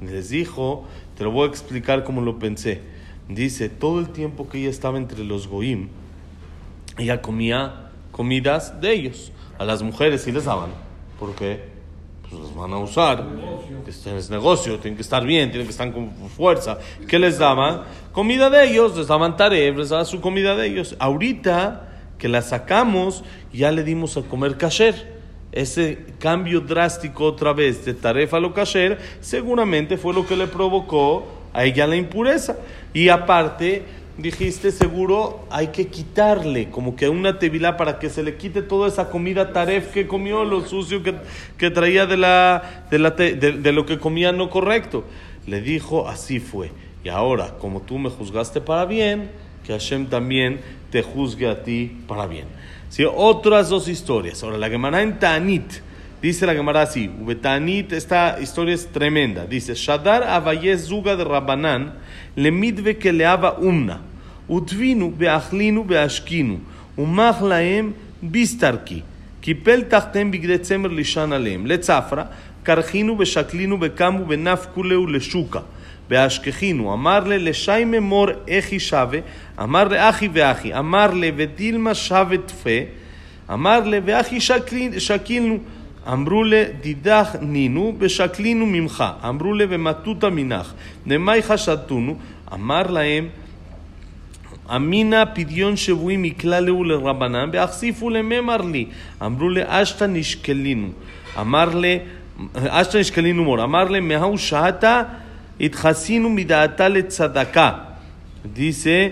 Les 0.00 0.30
dijo, 0.30 0.86
te 1.18 1.24
lo 1.24 1.32
voy 1.32 1.48
a 1.48 1.50
explicar 1.50 2.02
como 2.02 2.22
lo 2.22 2.38
pensé. 2.38 2.80
Dice, 3.28 3.68
todo 3.68 4.00
el 4.00 4.08
tiempo 4.08 4.48
que 4.48 4.56
ella 4.56 4.70
estaba 4.70 4.96
entre 4.96 5.24
los 5.24 5.48
goim, 5.48 5.90
ella 6.96 7.20
comía 7.20 7.90
comidas 8.10 8.80
de 8.80 8.94
ellos. 8.94 9.32
A 9.58 9.66
las 9.66 9.82
mujeres 9.82 10.22
sí 10.22 10.32
les 10.32 10.46
daban. 10.46 10.70
¿Por 11.20 11.34
qué? 11.34 11.60
Pues 12.32 12.54
van 12.54 12.72
a 12.72 12.78
usar. 12.78 13.24
Es 13.86 14.30
negocio, 14.30 14.78
tienen 14.78 14.96
que 14.96 15.02
estar 15.02 15.24
bien, 15.24 15.50
tienen 15.50 15.66
que 15.66 15.72
estar 15.72 15.92
con 15.92 16.10
fuerza. 16.34 16.78
¿Qué 17.06 17.18
les 17.18 17.38
daban? 17.38 17.82
Comida 18.12 18.48
de 18.48 18.68
ellos, 18.68 18.96
les 18.96 19.06
daban 19.06 19.36
tareas, 19.36 19.76
les 19.76 19.88
daban 19.90 20.06
su 20.06 20.20
comida 20.20 20.56
de 20.56 20.66
ellos. 20.66 20.96
Ahorita 20.98 21.88
que 22.18 22.28
la 22.28 22.42
sacamos, 22.42 23.24
ya 23.52 23.70
le 23.72 23.82
dimos 23.84 24.16
a 24.16 24.22
comer 24.22 24.56
kasher. 24.56 25.12
Ese 25.50 26.06
cambio 26.18 26.60
drástico 26.60 27.24
otra 27.26 27.52
vez 27.52 27.84
de 27.84 27.92
tarefa 27.92 28.38
a 28.38 28.40
lo 28.40 28.54
kasher, 28.54 28.98
seguramente 29.20 29.98
fue 29.98 30.14
lo 30.14 30.26
que 30.26 30.36
le 30.36 30.46
provocó 30.46 31.26
a 31.52 31.64
ella 31.64 31.86
la 31.86 31.96
impureza. 31.96 32.56
Y 32.94 33.08
aparte, 33.10 33.84
dijiste 34.22 34.70
seguro 34.70 35.44
hay 35.50 35.68
que 35.68 35.88
quitarle, 35.88 36.70
como 36.70 36.94
que 36.96 37.08
una 37.08 37.38
tevilá 37.38 37.76
para 37.76 37.98
que 37.98 38.08
se 38.08 38.22
le 38.22 38.36
quite 38.36 38.62
toda 38.62 38.88
esa 38.88 39.10
comida 39.10 39.52
taref 39.52 39.92
que 39.92 40.06
comió, 40.06 40.44
lo 40.44 40.64
sucio 40.64 41.02
que, 41.02 41.16
que 41.58 41.70
traía 41.70 42.06
de, 42.06 42.16
la, 42.16 42.86
de, 42.90 42.98
la 42.98 43.16
te, 43.16 43.34
de, 43.34 43.72
lo 43.72 43.84
que 43.84 43.98
comía 43.98 44.32
no 44.32 44.48
correcto. 44.48 45.04
Le 45.46 45.60
dijo, 45.60 46.08
así 46.08 46.38
fue. 46.38 46.70
Y 47.02 47.08
ahora, 47.08 47.58
como 47.58 47.82
tú 47.82 47.98
me 47.98 48.10
juzgaste 48.10 48.60
para 48.60 48.84
bien, 48.84 49.30
que 49.66 49.72
Hashem 49.72 50.06
también 50.06 50.60
te 50.90 51.02
juzgue 51.02 51.48
a 51.48 51.64
ti 51.64 51.98
para 52.06 52.26
bien. 52.26 52.46
¿Sí? 52.88 53.04
Otras 53.04 53.68
dos 53.68 53.88
historias. 53.88 54.42
Ahora, 54.44 54.56
la 54.56 54.70
Gemara 54.70 55.02
en 55.02 55.18
Tanit. 55.18 55.64
Dice 56.22 56.46
la 56.46 56.54
Gemara 56.54 56.82
así, 56.82 57.10
Betanit, 57.18 57.92
esta 57.92 58.38
historia 58.40 58.76
es 58.76 58.86
tremenda. 58.86 59.44
Dice, 59.44 59.74
Shadar 59.74 60.22
Avayez 60.22 60.86
Zuga 60.86 61.16
de 61.16 61.24
Rabanán, 61.24 61.94
le 62.36 62.52
midve 62.52 62.96
que 62.96 63.12
le 63.12 63.26
umna 63.58 64.02
באכלינו 65.17 65.83
בהשקינו, 65.83 66.57
ומח 66.97 67.41
להם 67.41 67.91
ביסטרקי, 68.21 69.01
קיפל 69.41 69.81
תחתיהם 69.81 70.31
בגדי 70.31 70.57
צמר 70.57 70.89
לישן 70.89 71.33
עליהם, 71.33 71.65
לצפרא, 71.65 72.23
קרחינו 72.63 73.15
ושקלינו 73.19 73.77
וקמו 73.81 74.27
ונפקו 74.27 74.83
להו 74.83 75.07
לשוקה, 75.07 75.59
בהשכחינו, 76.09 76.93
אמר 76.93 77.19
לה 77.19 77.37
לשיימה 77.37 77.99
מור 77.99 78.27
אחי 78.49 78.79
שווה, 78.79 79.19
אמר 79.63 79.87
לה 79.87 80.09
אחי 80.09 80.29
ואחי, 80.33 80.73
אמר 80.79 81.13
לה 81.13 81.29
ודילמה 81.35 81.95
שווה 81.95 82.37
תפה, 82.37 82.79
אמר 83.53 83.79
לה 83.79 83.99
ואחי 84.05 84.39
שקילנו, 84.97 85.59
אמרו 86.11 86.43
לה, 86.43 86.63
דידך 86.81 87.35
נינו, 87.41 87.95
ושקלינו 87.99 88.65
ממך. 88.65 89.03
אמרו 89.27 89.53
לה, 89.53 89.65
ומטותא 89.69 90.25
מנך. 90.25 90.73
נמי 91.05 91.41
חשדתונו? 91.41 92.17
אמר 92.53 92.91
להם, 92.91 93.27
אמינא 94.76 95.24
פדיון 95.34 95.76
שבויים 95.76 96.24
יקללהו 96.24 96.84
לרבנן, 96.84 97.50
ואכסיפו 97.52 98.10
לממר 98.10 98.56
לי. 98.56 98.86
אמרו 99.22 99.48
לה, 99.48 99.82
אשתא 99.82 100.04
נשקלינו. 100.04 100.88
אמר 101.40 101.74
לה, 101.74 101.96
אשתא 102.54 102.98
נשקלינו 102.98 103.44
מור. 103.44 103.64
אמר 103.64 103.84
לה, 103.84 104.00
מהו 104.00 104.38
שעתה? 104.38 105.02
התחסינו 105.60 106.30
מדעתה 106.30 106.88
לצדקה. 106.88 107.70
דיסא 108.52 109.08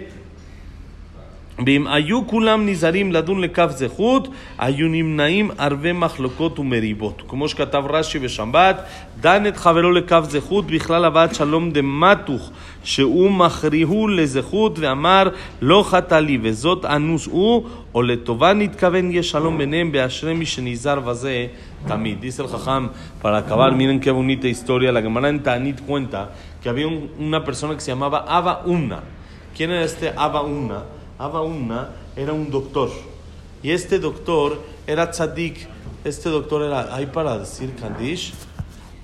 ואם 1.66 1.88
היו 1.88 2.28
כולם 2.28 2.66
נזהרים 2.66 3.12
לדון 3.12 3.42
לכף 3.42 3.68
זכות, 3.70 4.28
היו 4.58 4.88
נמנעים 4.88 5.52
ערבי 5.58 5.92
מחלוקות 5.92 6.60
ומריבות. 6.60 7.22
כמו 7.28 7.48
שכתב 7.50 7.84
רש"י 7.90 8.20
בשבת, 8.20 8.84
דן 9.22 9.48
את 9.48 9.58
חברו 9.58 9.92
לכף 9.92 10.24
זכות, 10.30 10.68
בכלל 10.68 11.06
הבאת 11.06 11.36
שלום 11.36 11.72
דמתוך, 11.72 12.52
שהוא 12.84 13.32
מכריהו 13.32 14.08
לזכות, 14.08 14.80
ואמר 14.80 15.30
לא 15.62 15.84
חטא 15.88 16.16
לי, 16.16 16.38
וזאת 16.42 16.86
אנוס 16.86 17.28
הוא, 17.28 17.64
או 17.96 18.02
לטובה 18.02 18.54
נתכוון 18.54 19.12
יש 19.12 19.32
שלום 19.32 19.58
ביניהם, 19.58 19.92
באשרי 19.92 20.34
מי 20.34 20.46
שנזהר 20.46 21.00
בזה 21.00 21.48
תמיד. 21.88 22.18
Dice 22.22 22.42
el 22.42 22.48
Jajam, 22.48 22.90
para 23.22 23.38
acabar, 23.38 23.72
miren 23.72 24.00
qué 24.00 24.12
bonita 24.12 24.48
historia, 24.48 24.92
la 24.92 25.02
Gemara 25.02 25.30
en 25.30 25.40
Tanit 25.44 25.80
cuenta 25.86 26.30
que 26.62 26.70
había 26.70 26.88
un- 26.88 27.10
una 27.20 27.46
persona 27.46 27.74
que 27.76 27.80
se 27.82 27.92
llamaba 27.92 28.26
Aba 28.28 28.62
Umna. 28.66 29.00
¿Quién 29.56 29.72
era 29.72 29.84
este 29.84 30.12
Aba 30.18 30.42
Umna? 30.42 30.80
Abba 31.21 31.43
Umna 31.43 31.91
era 32.17 32.33
un 32.33 32.51
doctor. 32.51 32.89
Y 33.63 33.73
este 33.73 33.99
doctor 33.99 34.59
era 34.87 35.11
tzadik. 35.11 35.69
Este 36.03 36.31
doctor 36.31 36.63
era. 36.63 36.95
¿Hay 36.95 37.07
para 37.07 37.39
decir 37.39 37.75
Kandish? 37.79 38.33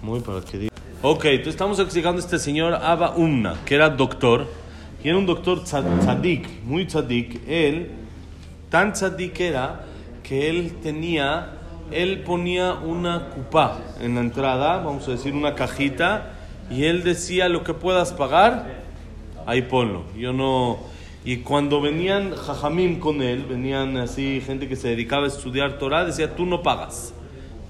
Muy 0.00 0.20
para 0.20 0.40
que 0.40 0.56
diga. 0.56 0.72
Ok, 1.02 1.26
entonces 1.26 1.52
estamos 1.54 1.78
explicando 1.78 2.20
a 2.22 2.24
este 2.24 2.38
señor 2.38 2.72
Abba 2.72 3.10
Umna, 3.16 3.56
que 3.66 3.74
era 3.74 3.90
doctor. 3.90 4.46
Y 5.04 5.08
era 5.10 5.18
un 5.18 5.26
doctor 5.26 5.62
tza- 5.62 5.84
tzadik, 6.00 6.48
muy 6.64 6.86
tzadik. 6.86 7.42
Él, 7.46 7.90
tan 8.70 8.94
tzadik 8.94 9.38
era 9.38 9.84
que 10.22 10.48
él 10.48 10.76
tenía. 10.82 11.52
Él 11.92 12.22
ponía 12.22 12.72
una 12.72 13.28
cupá 13.28 13.78
en 14.00 14.14
la 14.16 14.20
entrada, 14.22 14.78
vamos 14.78 15.06
a 15.06 15.12
decir 15.12 15.34
una 15.34 15.54
cajita, 15.54 16.32
y 16.68 16.82
él 16.84 17.04
decía 17.04 17.48
lo 17.48 17.62
que 17.62 17.74
puedas 17.74 18.12
pagar, 18.12 18.82
ahí 19.46 19.62
ponlo. 19.62 20.02
Yo 20.16 20.32
no. 20.32 20.78
Y 21.26 21.38
cuando 21.38 21.80
venían 21.80 22.36
jajamim 22.36 23.00
con 23.00 23.20
él, 23.20 23.46
venían 23.48 23.96
así 23.96 24.40
gente 24.46 24.68
que 24.68 24.76
se 24.76 24.90
dedicaba 24.90 25.24
a 25.24 25.26
estudiar 25.26 25.76
Torah, 25.76 26.04
decía, 26.04 26.36
tú 26.36 26.46
no 26.46 26.62
pagas. 26.62 27.12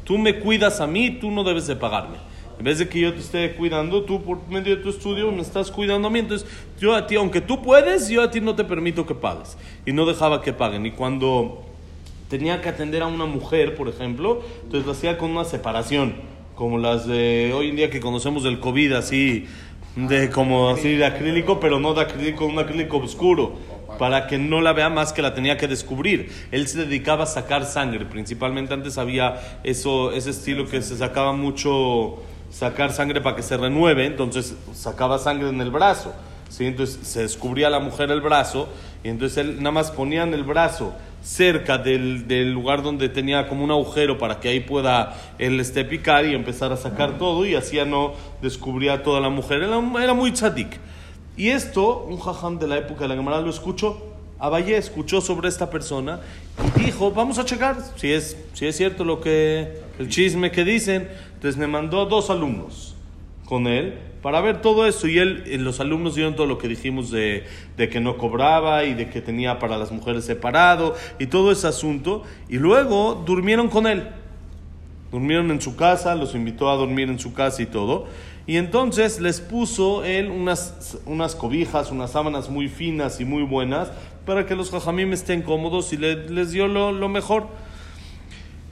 Tú 0.05 0.19
me 0.19 0.39
cuidas 0.39 0.83
a 0.83 0.87
mí, 0.87 1.11
tú 1.19 1.31
no 1.31 1.43
debes 1.43 1.67
de 1.67 1.75
pagarme. 1.75 2.19
En 2.59 2.67
vez 2.67 2.79
de 2.79 2.87
que 2.87 3.01
yo 3.01 3.15
te 3.15 3.21
esté 3.21 3.55
cuidando, 3.55 4.03
tú 4.03 4.23
por 4.23 4.47
medio 4.49 4.77
de 4.77 4.83
tu 4.83 4.91
estudio 4.91 5.33
me 5.33 5.41
estás 5.41 5.71
cuidando 5.71 6.09
a 6.09 6.11
mí. 6.11 6.19
Entonces, 6.19 6.47
yo 6.79 6.95
a 6.95 7.07
ti, 7.07 7.17
aunque 7.17 7.41
tú 7.41 7.63
puedes, 7.63 8.11
yo 8.11 8.23
a 8.23 8.31
ti 8.31 8.43
no 8.43 8.55
te 8.55 8.65
permito 8.65 9.07
que 9.07 9.15
pagues. 9.15 9.57
Y 9.87 9.93
no 9.93 10.05
dejaba 10.05 10.43
que 10.43 10.53
paguen. 10.53 10.85
Y 10.85 10.91
cuando 10.91 11.65
tenía 12.29 12.61
que 12.61 12.69
atender 12.69 13.03
a 13.03 13.07
una 13.07 13.25
mujer, 13.25 13.75
por 13.75 13.89
ejemplo, 13.89 14.43
entonces 14.65 14.85
lo 14.85 14.93
hacía 14.93 15.17
con 15.17 15.31
una 15.31 15.45
separación, 15.45 16.17
como 16.55 16.77
las 16.77 17.07
de 17.07 17.55
hoy 17.55 17.71
en 17.71 17.77
día 17.77 17.89
que 17.89 18.01
conocemos 18.01 18.43
del 18.43 18.61
COVID, 18.61 18.93
así 18.93 19.47
de 19.97 20.31
como 20.31 20.69
así 20.69 20.95
de 20.95 21.07
acrílico, 21.07 21.59
pero 21.59 21.81
no 21.81 21.95
de 21.95 22.03
acrílico, 22.03 22.45
un 22.45 22.59
acrílico 22.59 22.99
oscuro, 22.99 23.55
para 23.99 24.27
que 24.27 24.37
no 24.37 24.61
la 24.61 24.75
vea 24.75 24.91
más 24.91 25.13
que 25.13 25.23
la 25.23 25.35
tenía 25.35 25.57
que 25.57 25.67
descubrir. 25.67 26.31
Él 26.53 26.69
se 26.69 26.85
dedicaba 26.85 27.25
a 27.25 27.27
sacar 27.27 27.65
sangre, 27.65 28.05
principalmente 28.05 28.75
antes 28.75 28.99
había 28.99 29.61
eso, 29.65 30.13
ese 30.13 30.31
estilo 30.31 30.69
que 30.69 30.83
se 30.83 30.97
sacaba 30.97 31.33
mucho 31.33 32.23
sacar 32.51 32.93
sangre 32.93 33.21
para 33.23 33.37
que 33.37 33.43
se 33.43 33.57
renueve, 33.57 34.05
entonces 34.07 34.55
sacaba 34.75 35.19
sangre 35.19 35.49
en 35.49 35.61
el 35.63 35.71
brazo. 35.71 36.15
¿sí? 36.51 36.67
Entonces 36.67 36.99
se 37.03 37.23
descubría 37.23 37.69
a 37.69 37.71
la 37.71 37.81
mujer 37.81 38.11
el 38.11 38.21
brazo 38.21 38.69
y 39.03 39.09
entonces 39.09 39.39
él 39.39 39.57
nada 39.59 39.73
más 39.73 39.91
ponían 39.91 40.35
el 40.35 40.45
brazo 40.45 40.95
cerca 41.27 41.77
del, 41.77 42.29
del 42.29 42.53
lugar 42.53 42.85
donde 42.85 43.09
tenía 43.09 43.49
como 43.49 43.65
un 43.65 43.71
agujero 43.73 44.17
para 44.17 44.39
que 44.39 44.49
ahí 44.49 44.61
pueda 44.61 45.17
él 45.39 45.59
este, 45.59 45.85
picar 45.85 46.25
y 46.25 46.35
empezar 46.35 46.71
a 46.73 46.77
sacar 46.77 47.19
todo 47.19 47.45
y 47.45 47.57
así 47.57 47.77
ya 47.77 47.85
no 47.85 48.13
descubría 48.41 48.95
a 48.95 49.03
toda 49.03 49.21
la 49.21 49.29
mujer. 49.29 49.63
Era, 49.65 49.83
era 50.01 50.15
muy 50.15 50.31
tzadik. 50.31 50.79
Y 51.37 51.49
esto, 51.49 52.07
un 52.09 52.19
jajam 52.21 52.61
de 52.61 52.69
la 52.69 52.79
época 52.79 53.03
de 53.03 53.09
la 53.09 53.17
Gemara 53.17 53.41
lo 53.41 53.51
escuchó. 53.51 54.15
Abayé 54.39 54.77
escuchó 54.77 55.21
sobre 55.21 55.49
esta 55.49 55.69
persona 55.69 56.21
y 56.77 56.85
dijo, 56.85 57.11
vamos 57.11 57.39
a 57.39 57.45
checar 57.45 57.77
si 57.97 58.13
es, 58.13 58.37
si 58.53 58.67
es 58.67 58.77
cierto 58.77 59.05
lo 59.05 59.21
que, 59.21 59.81
el 59.99 60.09
chisme 60.09 60.53
que 60.53 60.65
dicen. 60.65 61.09
Entonces 61.35 61.59
me 61.59 61.67
mandó 61.67 62.07
dos 62.07 62.31
alumnos 62.31 62.96
con 63.47 63.67
él 63.67 63.95
para 64.23 64.41
ver 64.41 64.61
todo 64.61 64.87
eso 64.87 65.07
y 65.07 65.19
él, 65.19 65.45
eh, 65.47 65.57
los 65.57 65.79
alumnos 65.79 66.17
vieron 66.17 66.35
todo 66.35 66.47
lo 66.47 66.59
que 66.59 66.67
dijimos 66.67 67.11
de, 67.13 67.45
de 67.77 67.89
que 67.89 68.01
no 68.01 68.19
cobraba 68.19 68.85
y 68.85 68.95
de 68.95 69.09
que 69.09 69.21
tenía 69.21 69.59
para 69.61 69.79
las 69.79 69.93
mujeres 69.93 70.25
separado 70.25 70.95
y 71.21 71.27
todo 71.29 71.53
ese 71.53 71.69
asunto 71.69 72.25
y 72.49 72.57
luego 72.59 73.23
durmieron 73.25 73.69
con 73.69 73.87
él. 73.87 74.09
Durmieron 75.13 75.51
en 75.53 75.61
su 75.61 75.77
casa, 75.77 76.17
los 76.17 76.35
invitó 76.35 76.69
a 76.69 76.75
dormir 76.77 77.09
en 77.09 77.21
su 77.21 77.33
casa 77.33 77.63
y 77.63 77.67
todo. 77.67 78.07
Y 78.49 78.57
entonces 78.57 79.21
les 79.21 79.41
puso 79.41 80.05
él 80.05 80.31
unas, 80.31 80.99
unas 81.07 81.37
cobijas, 81.37 81.91
unas 81.93 82.11
sábanas 82.11 82.51
muy 82.51 82.69
finas 82.69 83.21
y 83.21 83.25
muy 83.25 83.45
buenas 83.45 83.93
para 84.25 84.45
que 84.47 84.57
los 84.57 84.71
jajamim 84.73 85.13
estén 85.13 85.43
cómodos 85.43 85.93
y 85.93 85.97
le- 85.97 86.29
les 86.29 86.51
dio 86.51 86.67
lo, 86.67 86.91
lo 86.91 87.09
mejor. 87.09 87.47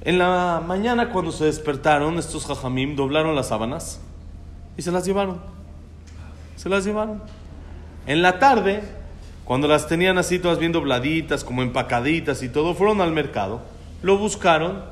En 0.02 0.18
la 0.18 0.60
mañana 0.66 1.10
cuando 1.10 1.30
se 1.30 1.44
despertaron, 1.44 2.18
estos 2.18 2.46
jajamim 2.46 2.96
doblaron 2.96 3.36
las 3.36 3.48
sábanas 3.48 4.00
y 4.76 4.82
se 4.82 4.90
las 4.90 5.04
llevaron. 5.04 5.40
Se 6.56 6.68
las 6.68 6.84
llevaron. 6.84 7.22
En 8.06 8.22
la 8.22 8.38
tarde, 8.38 8.82
cuando 9.44 9.68
las 9.68 9.86
tenían 9.86 10.18
así 10.18 10.38
todas 10.38 10.58
bien 10.58 10.72
dobladitas, 10.72 11.44
como 11.44 11.62
empacaditas 11.62 12.42
y 12.42 12.48
todo, 12.48 12.74
fueron 12.74 13.00
al 13.00 13.12
mercado, 13.12 13.62
lo 14.02 14.18
buscaron 14.18 14.84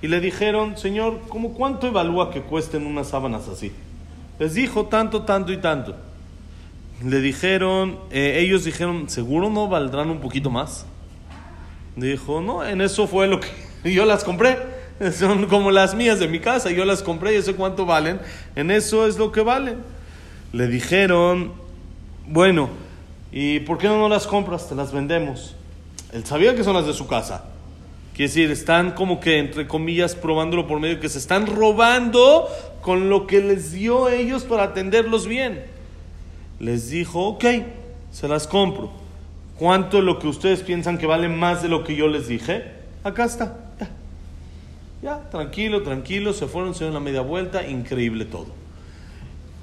y 0.00 0.08
le 0.08 0.20
dijeron, 0.20 0.76
Señor, 0.76 1.20
¿cómo 1.28 1.54
cuánto 1.54 1.86
evalúa 1.86 2.30
que 2.30 2.42
cuesten 2.42 2.86
unas 2.86 3.08
sábanas 3.08 3.48
así? 3.48 3.72
Les 4.38 4.54
dijo 4.54 4.86
tanto, 4.86 5.22
tanto 5.22 5.52
y 5.52 5.58
tanto. 5.58 5.94
Le 7.04 7.20
dijeron, 7.20 7.98
eh, 8.10 8.38
ellos 8.40 8.64
dijeron, 8.64 9.08
¿seguro 9.08 9.50
no 9.50 9.68
valdrán 9.68 10.10
un 10.10 10.20
poquito 10.20 10.50
más? 10.50 10.86
Dijo, 11.96 12.40
no, 12.40 12.64
en 12.64 12.80
eso 12.80 13.06
fue 13.06 13.26
lo 13.28 13.40
que 13.40 13.48
yo 13.92 14.04
las 14.04 14.24
compré. 14.24 14.58
Son 15.12 15.46
como 15.46 15.70
las 15.70 15.94
mías 15.94 16.18
de 16.18 16.28
mi 16.28 16.40
casa, 16.40 16.70
yo 16.70 16.84
las 16.84 17.02
compré 17.02 17.36
y 17.36 17.42
sé 17.42 17.54
cuánto 17.54 17.86
valen. 17.86 18.20
En 18.56 18.70
eso 18.70 19.06
es 19.06 19.18
lo 19.18 19.32
que 19.32 19.40
valen. 19.40 19.78
Le 20.52 20.66
dijeron, 20.66 21.52
bueno, 22.26 22.68
¿y 23.30 23.60
por 23.60 23.78
qué 23.78 23.88
no, 23.88 24.08
las 24.08 24.26
compras? 24.26 24.68
Te 24.68 24.74
las 24.74 24.92
vendemos. 24.92 25.56
Él 26.12 26.24
sabía 26.24 26.54
que 26.54 26.64
son 26.64 26.74
las 26.74 26.86
de 26.86 26.92
su 26.92 27.06
casa. 27.06 27.44
Quiere 28.14 28.28
decir, 28.28 28.50
están 28.50 28.90
como 28.90 29.20
que, 29.20 29.38
entre 29.38 29.66
comillas, 29.66 30.14
probándolo 30.14 30.66
por 30.66 30.78
medio 30.78 31.00
que 31.00 31.08
se 31.08 31.18
están 31.18 31.46
robando 31.46 32.46
con 32.82 33.08
lo 33.08 33.26
que 33.26 33.40
les 33.40 33.72
dio 33.72 34.10
ellos 34.10 34.44
para 34.44 34.64
atenderlos 34.64 35.26
bien. 35.26 35.64
Les 36.60 36.90
dijo, 36.90 37.28
ok, 37.28 37.44
se 38.10 38.28
las 38.28 38.46
compro. 38.46 38.90
¿Cuánto 39.58 39.98
es 39.98 40.04
lo 40.04 40.18
que 40.18 40.26
ustedes 40.26 40.60
piensan 40.60 40.98
que 40.98 41.06
vale 41.06 41.28
más 41.28 41.62
de 41.62 41.68
lo 41.68 41.84
que 41.84 41.96
yo 41.96 42.08
les 42.08 42.28
dije? 42.28 42.64
Acá 43.02 43.24
está. 43.24 43.56
Ya, 45.02 45.18
tranquilo, 45.30 45.82
tranquilo. 45.82 46.32
Se 46.32 46.46
fueron, 46.46 46.74
se 46.74 46.84
dieron 46.84 46.94
la 46.94 47.00
media 47.00 47.22
vuelta. 47.22 47.66
Increíble 47.66 48.24
todo. 48.24 48.46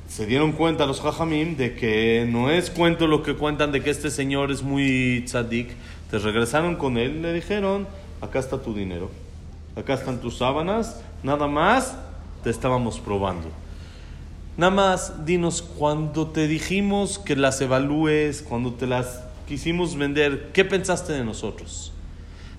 Se 0.10 0.26
dieron 0.26 0.52
cuenta 0.52 0.86
los 0.86 1.00
jajamim 1.00 1.56
de 1.56 1.76
que 1.76 2.28
no 2.30 2.50
es 2.50 2.70
cuento 2.70 3.08
lo 3.08 3.24
que 3.24 3.36
cuentan 3.36 3.72
de 3.72 3.82
que 3.82 3.90
este 3.90 4.12
señor 4.12 4.52
es 4.52 4.64
muy 4.64 5.24
tzadik. 5.26 5.70
Te 6.12 6.20
regresaron 6.20 6.76
con 6.76 6.98
él 6.98 7.22
le 7.22 7.32
dijeron, 7.32 7.88
acá 8.20 8.40
está 8.40 8.62
tu 8.62 8.74
dinero. 8.74 9.10
Acá 9.78 9.94
están 9.94 10.20
tus 10.20 10.38
sábanas. 10.40 11.02
Nada 11.24 11.48
más 11.48 11.96
te 12.44 12.50
estábamos 12.50 13.00
probando. 13.00 13.48
Nada 14.58 14.72
más, 14.72 15.26
dinos, 15.26 15.62
cuando 15.62 16.28
te 16.28 16.48
dijimos 16.48 17.18
que 17.18 17.38
las 17.38 17.62
evalúes, 17.62 18.42
cuando 18.42 18.74
te 18.74 18.88
las 18.88 19.24
quisimos 19.48 19.96
vender, 19.96 20.50
¿qué 20.52 20.66
pensaste 20.66 21.14
de 21.14 21.24
nosotros? 21.24 21.94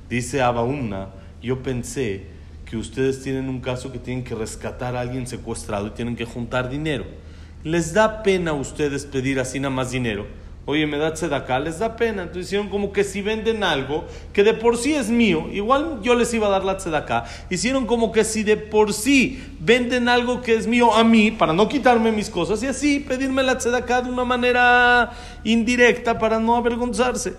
Dice 0.08 0.40
Abaumna, 0.40 1.08
yo 1.42 1.62
pensé 1.62 2.39
que 2.70 2.76
ustedes 2.76 3.20
tienen 3.20 3.48
un 3.48 3.60
caso 3.60 3.90
que 3.90 3.98
tienen 3.98 4.22
que 4.22 4.36
rescatar 4.36 4.94
a 4.94 5.00
alguien 5.00 5.26
secuestrado 5.26 5.88
y 5.88 5.90
tienen 5.90 6.14
que 6.14 6.24
juntar 6.24 6.70
dinero. 6.70 7.04
¿Les 7.64 7.92
da 7.92 8.22
pena 8.22 8.52
a 8.52 8.54
ustedes 8.54 9.04
pedir 9.06 9.40
así 9.40 9.58
nada 9.58 9.74
más 9.74 9.90
dinero? 9.90 10.26
Oye, 10.66 10.86
me 10.86 10.98
da 10.98 11.08
acá, 11.08 11.58
les 11.58 11.80
da 11.80 11.96
pena. 11.96 12.22
Entonces 12.22 12.46
hicieron 12.46 12.68
como 12.68 12.92
que 12.92 13.02
si 13.02 13.22
venden 13.22 13.64
algo 13.64 14.04
que 14.32 14.44
de 14.44 14.54
por 14.54 14.76
sí 14.76 14.94
es 14.94 15.10
mío, 15.10 15.48
igual 15.52 15.98
yo 16.02 16.14
les 16.14 16.32
iba 16.32 16.46
a 16.46 16.50
dar 16.50 16.64
la 16.64 16.76
tzedakah. 16.76 17.24
Hicieron 17.50 17.86
como 17.86 18.12
que 18.12 18.22
si 18.22 18.44
de 18.44 18.56
por 18.56 18.92
sí 18.92 19.42
venden 19.58 20.08
algo 20.08 20.40
que 20.40 20.54
es 20.54 20.68
mío 20.68 20.94
a 20.94 21.02
mí, 21.02 21.32
para 21.32 21.52
no 21.52 21.68
quitarme 21.68 22.12
mis 22.12 22.30
cosas, 22.30 22.62
y 22.62 22.68
así 22.68 23.00
pedirme 23.00 23.42
la 23.42 23.58
tzedakah 23.58 24.02
de 24.02 24.10
una 24.10 24.24
manera 24.24 25.10
indirecta 25.42 26.20
para 26.20 26.38
no 26.38 26.54
avergonzarse. 26.54 27.34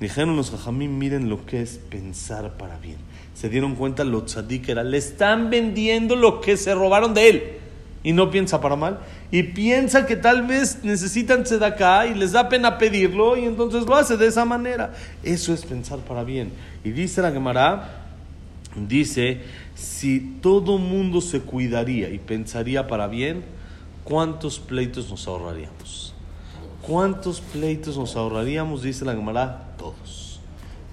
Dijeron 0.00 0.34
los 0.34 0.50
jajamim, 0.50 0.96
miren 0.96 1.28
lo 1.28 1.44
que 1.44 1.60
es 1.60 1.78
pensar 1.90 2.56
para 2.56 2.78
bien. 2.78 2.96
Se 3.34 3.50
dieron 3.50 3.74
cuenta 3.74 4.02
lo 4.02 4.24
tzadik 4.24 4.70
era, 4.70 4.82
le 4.82 4.96
están 4.96 5.50
vendiendo 5.50 6.16
lo 6.16 6.40
que 6.40 6.56
se 6.56 6.74
robaron 6.74 7.12
de 7.12 7.28
él. 7.28 7.42
Y 8.02 8.14
no 8.14 8.30
piensa 8.30 8.62
para 8.62 8.76
mal. 8.76 9.00
Y 9.30 9.42
piensa 9.42 10.06
que 10.06 10.16
tal 10.16 10.46
vez 10.46 10.78
necesitan 10.82 11.44
tzedakah 11.44 12.06
y 12.06 12.14
les 12.14 12.32
da 12.32 12.48
pena 12.48 12.78
pedirlo 12.78 13.36
y 13.36 13.44
entonces 13.44 13.84
lo 13.84 13.94
hace 13.94 14.16
de 14.16 14.26
esa 14.26 14.46
manera. 14.46 14.94
Eso 15.22 15.52
es 15.52 15.66
pensar 15.66 15.98
para 15.98 16.24
bien. 16.24 16.50
Y 16.82 16.92
dice 16.92 17.20
la 17.20 17.30
Gemara, 17.30 18.06
dice, 18.74 19.42
si 19.74 20.38
todo 20.40 20.78
mundo 20.78 21.20
se 21.20 21.40
cuidaría 21.40 22.08
y 22.08 22.18
pensaría 22.18 22.88
para 22.88 23.06
bien, 23.06 23.44
¿cuántos 24.04 24.58
pleitos 24.58 25.10
nos 25.10 25.28
ahorraríamos? 25.28 26.14
¿Cuántos 26.80 27.42
pleitos 27.42 27.98
nos 27.98 28.16
ahorraríamos? 28.16 28.82
Dice 28.82 29.04
la 29.04 29.14
Gemara, 29.14 29.69
todos. 29.80 30.40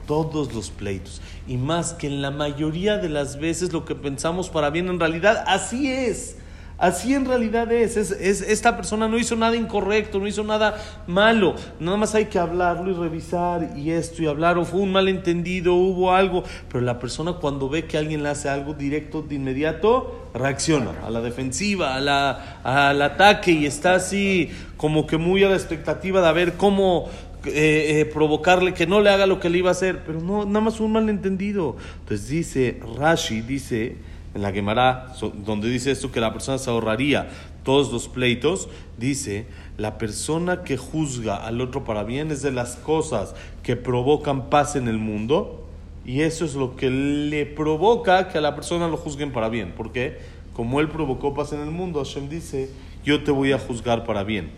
todos 0.08 0.54
los 0.54 0.70
pleitos. 0.70 1.22
Y 1.50 1.58
más 1.58 1.94
que 1.94 2.08
en 2.08 2.22
la 2.22 2.32
mayoría 2.32 2.98
de 2.98 3.10
las 3.10 3.38
veces 3.38 3.74
lo 3.74 3.84
que 3.84 3.94
pensamos 3.94 4.50
para 4.50 4.70
bien, 4.70 4.88
en 4.88 5.02
realidad 5.02 5.44
así 5.46 5.92
es. 5.92 6.38
Así 6.78 7.16
en 7.16 7.26
realidad 7.26 7.72
es. 7.72 7.98
Es, 7.98 8.12
es. 8.12 8.42
Esta 8.42 8.78
persona 8.78 9.08
no 9.08 9.18
hizo 9.18 9.36
nada 9.36 9.56
incorrecto, 9.56 10.20
no 10.20 10.28
hizo 10.28 10.44
nada 10.44 10.78
malo. 11.08 11.56
Nada 11.80 11.98
más 11.98 12.14
hay 12.14 12.26
que 12.26 12.38
hablarlo 12.38 12.92
y 12.92 12.94
revisar 12.94 13.74
y 13.76 13.92
esto 13.92 14.22
y 14.22 14.28
hablar. 14.28 14.58
O 14.58 14.64
fue 14.64 14.82
un 14.82 14.92
malentendido, 14.92 15.74
hubo 15.74 16.14
algo. 16.14 16.44
Pero 16.70 16.82
la 16.82 17.00
persona 17.00 17.34
cuando 17.34 17.68
ve 17.68 17.86
que 17.86 17.98
alguien 17.98 18.22
le 18.22 18.30
hace 18.30 18.48
algo 18.48 18.76
directo, 18.76 19.24
de 19.24 19.36
inmediato, 19.36 20.30
reacciona 20.36 20.92
a 21.06 21.10
la 21.10 21.22
defensiva, 21.22 21.96
a 21.96 22.00
la, 22.00 22.60
al 22.64 23.02
ataque 23.02 23.52
y 23.52 23.66
está 23.66 23.96
así 23.96 24.52
como 24.78 25.08
que 25.08 25.18
muy 25.18 25.44
a 25.44 25.50
la 25.50 25.56
expectativa 25.56 26.22
de 26.22 26.32
ver 26.34 26.54
cómo 26.54 27.10
eh, 27.48 28.02
eh, 28.02 28.06
provocarle 28.06 28.74
que 28.74 28.88
no 28.88 29.02
le 29.02 29.10
haga 29.10 29.26
lo 29.26 29.40
que 29.40 29.50
le 29.50 29.60
iba 29.60 29.70
a 29.70 29.72
hacer, 29.72 30.04
pero 30.06 30.22
no, 30.22 30.46
nada 30.46 30.62
más 30.62 30.80
un 30.80 30.92
malentendido. 30.92 31.76
Entonces 32.00 32.28
dice 32.28 32.80
Rashi, 32.98 33.42
dice 33.42 33.96
en 34.36 34.42
la 34.42 34.52
Gemara, 34.52 35.14
donde 35.46 35.70
dice 35.70 35.92
esto 35.92 36.12
que 36.12 36.20
la 36.20 36.32
persona 36.32 36.58
se 36.60 36.70
ahorraría 36.70 37.30
todos 37.64 37.92
los 37.92 38.08
pleitos, 38.08 38.70
dice, 38.98 39.46
la 39.78 39.98
persona 39.98 40.64
que 40.64 40.78
juzga 40.78 41.36
al 41.36 41.60
otro 41.60 41.84
para 41.84 42.04
bien 42.04 42.32
es 42.32 42.42
de 42.42 42.52
las 42.52 42.76
cosas 42.78 43.36
que 43.64 43.76
provocan 43.76 44.50
paz 44.50 44.76
en 44.76 44.88
el 44.88 45.00
mundo, 45.00 45.68
y 46.06 46.22
eso 46.22 46.46
es 46.46 46.56
lo 46.56 46.78
que 46.78 46.90
le 46.90 47.46
provoca 47.46 48.30
que 48.30 48.38
a 48.38 48.42
la 48.42 48.56
persona 48.56 48.88
lo 48.88 48.96
juzguen 48.96 49.34
para 49.34 49.50
bien. 49.50 49.74
porque 49.76 50.18
Como 50.54 50.80
él 50.80 50.88
provocó 50.88 51.34
paz 51.34 51.52
en 51.52 51.60
el 51.60 51.72
mundo, 51.72 52.02
Hashem 52.04 52.30
dice, 52.30 52.70
yo 53.04 53.24
te 53.24 53.32
voy 53.32 53.52
a 53.52 53.60
juzgar 53.60 54.06
para 54.06 54.24
bien. 54.24 54.50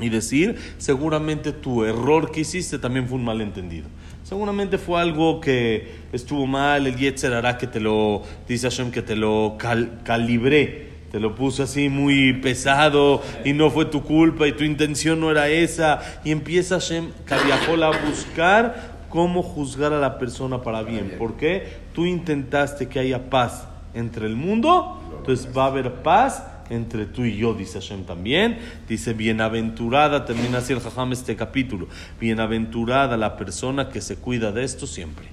Y 0.00 0.08
decir, 0.08 0.56
seguramente 0.78 1.52
tu 1.52 1.84
error 1.84 2.30
que 2.30 2.40
hiciste 2.40 2.78
también 2.78 3.08
fue 3.08 3.18
un 3.18 3.24
malentendido. 3.24 3.88
Seguramente 4.22 4.78
fue 4.78 5.00
algo 5.00 5.40
que 5.40 5.92
estuvo 6.12 6.46
mal, 6.46 6.86
el 6.86 6.96
Yetzer 6.96 7.32
hará 7.32 7.58
que 7.58 7.66
te 7.66 7.80
lo, 7.80 8.22
dice 8.46 8.70
Hashem, 8.70 8.92
que 8.92 9.02
te 9.02 9.16
lo 9.16 9.56
calibré, 10.04 10.90
te 11.10 11.18
lo 11.18 11.34
puse 11.34 11.64
así 11.64 11.88
muy 11.88 12.34
pesado 12.34 13.22
y 13.44 13.52
no 13.52 13.70
fue 13.70 13.86
tu 13.86 14.04
culpa 14.04 14.46
y 14.46 14.52
tu 14.52 14.62
intención 14.62 15.18
no 15.18 15.30
era 15.30 15.48
esa. 15.48 16.00
Y 16.24 16.30
empieza 16.30 16.76
Hashem, 16.76 17.10
Kariahol, 17.24 17.82
a 17.82 17.90
buscar 18.06 19.00
cómo 19.08 19.42
juzgar 19.42 19.92
a 19.92 19.98
la 19.98 20.18
persona 20.18 20.62
para 20.62 20.82
bien. 20.82 21.16
¿Por 21.18 21.36
qué? 21.36 21.66
Tú 21.92 22.06
intentaste 22.06 22.88
que 22.88 23.00
haya 23.00 23.28
paz 23.28 23.66
entre 23.94 24.26
el 24.26 24.36
mundo, 24.36 25.00
entonces 25.18 25.48
va 25.56 25.64
a 25.64 25.66
haber 25.66 25.94
paz 26.02 26.44
entre 26.70 27.06
tú 27.06 27.24
y 27.24 27.36
yo, 27.36 27.52
dice 27.52 27.80
Hashem 27.80 28.04
también. 28.04 28.58
Dice, 28.88 29.12
bienaventurada, 29.12 30.24
termina 30.24 30.58
así 30.58 30.72
el 30.72 30.80
jajam 30.80 31.12
este 31.12 31.36
capítulo, 31.36 31.88
bienaventurada 32.18 33.16
la 33.16 33.36
persona 33.36 33.90
que 33.90 34.00
se 34.00 34.16
cuida 34.16 34.52
de 34.52 34.64
esto 34.64 34.86
siempre. 34.86 35.28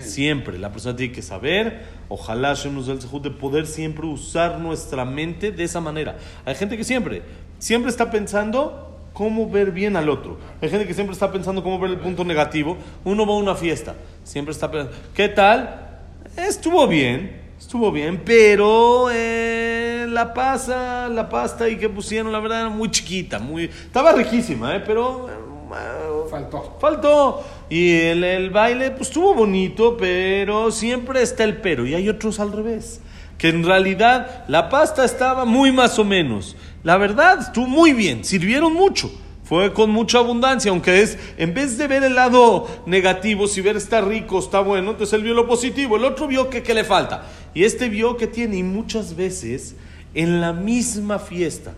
Siempre, 0.00 0.58
la 0.58 0.72
persona 0.72 0.96
tiene 0.96 1.12
que 1.12 1.20
saber, 1.20 1.82
ojalá 2.08 2.48
Hashem 2.48 2.74
nos 2.74 2.86
dé 2.86 2.94
el 2.94 3.22
de 3.22 3.30
poder 3.30 3.66
siempre 3.66 4.06
usar 4.06 4.58
nuestra 4.58 5.04
mente 5.04 5.52
de 5.52 5.64
esa 5.64 5.80
manera. 5.80 6.16
Hay 6.46 6.54
gente 6.54 6.78
que 6.78 6.84
siempre, 6.84 7.22
siempre 7.58 7.90
está 7.90 8.10
pensando 8.10 9.00
cómo 9.12 9.50
ver 9.50 9.70
bien 9.70 9.96
al 9.96 10.08
otro. 10.08 10.38
Hay 10.62 10.70
gente 10.70 10.86
que 10.86 10.94
siempre 10.94 11.12
está 11.12 11.30
pensando 11.30 11.62
cómo 11.62 11.78
ver 11.78 11.90
el 11.90 11.98
punto 11.98 12.24
negativo. 12.24 12.78
Uno 13.04 13.26
va 13.26 13.34
a 13.34 13.36
una 13.36 13.54
fiesta, 13.54 13.94
siempre 14.24 14.52
está 14.52 14.70
pensando, 14.70 14.96
¿qué 15.14 15.28
tal? 15.28 16.00
Estuvo 16.38 16.86
bien, 16.86 17.42
estuvo 17.58 17.92
bien, 17.92 18.22
pero... 18.24 19.10
Eh, 19.12 19.71
la 20.12 20.34
pasa, 20.34 21.08
la 21.08 21.28
pasta 21.28 21.68
y 21.68 21.76
que 21.76 21.88
pusieron, 21.88 22.32
la 22.32 22.40
verdad 22.40 22.60
era 22.60 22.68
muy 22.68 22.90
chiquita, 22.90 23.38
muy, 23.38 23.64
estaba 23.64 24.12
riquísima, 24.12 24.76
¿eh? 24.76 24.82
pero 24.86 25.28
eh, 25.28 26.30
faltó. 26.30 26.76
Faltó. 26.80 27.44
Y 27.68 27.92
el, 27.92 28.24
el, 28.24 28.50
baile, 28.50 28.90
pues 28.90 29.08
estuvo 29.08 29.34
bonito, 29.34 29.96
pero 29.96 30.70
siempre 30.70 31.22
está 31.22 31.44
el 31.44 31.58
pero. 31.58 31.86
Y 31.86 31.94
hay 31.94 32.08
otros 32.08 32.40
al 32.40 32.52
revés. 32.52 33.00
Que 33.38 33.48
en 33.48 33.64
realidad 33.64 34.44
la 34.48 34.68
pasta 34.68 35.04
estaba 35.04 35.44
muy 35.44 35.72
más 35.72 35.98
o 35.98 36.04
menos. 36.04 36.56
La 36.82 36.96
verdad, 36.96 37.40
estuvo 37.40 37.66
muy 37.66 37.92
bien, 37.92 38.24
sirvieron 38.24 38.72
mucho. 38.72 39.10
Fue 39.44 39.72
con 39.72 39.90
mucha 39.90 40.18
abundancia, 40.18 40.70
aunque 40.70 41.02
es, 41.02 41.18
en 41.36 41.52
vez 41.52 41.76
de 41.76 41.86
ver 41.86 42.04
el 42.04 42.14
lado 42.14 42.68
negativo, 42.86 43.46
si 43.46 43.60
ver 43.60 43.76
está 43.76 44.00
rico, 44.00 44.38
está 44.38 44.60
bueno, 44.60 44.92
entonces 44.92 45.12
él 45.12 45.24
vio 45.24 45.34
lo 45.34 45.46
positivo, 45.46 45.96
el 45.96 46.04
otro 46.04 46.26
vio 46.26 46.48
que, 46.48 46.62
que 46.62 46.72
le 46.72 46.84
falta. 46.84 47.26
Y 47.52 47.64
este 47.64 47.88
vio 47.88 48.16
que 48.16 48.26
tiene, 48.26 48.56
y 48.56 48.62
muchas 48.62 49.14
veces 49.14 49.74
en 50.14 50.40
la 50.40 50.52
misma 50.52 51.18
fiesta. 51.18 51.72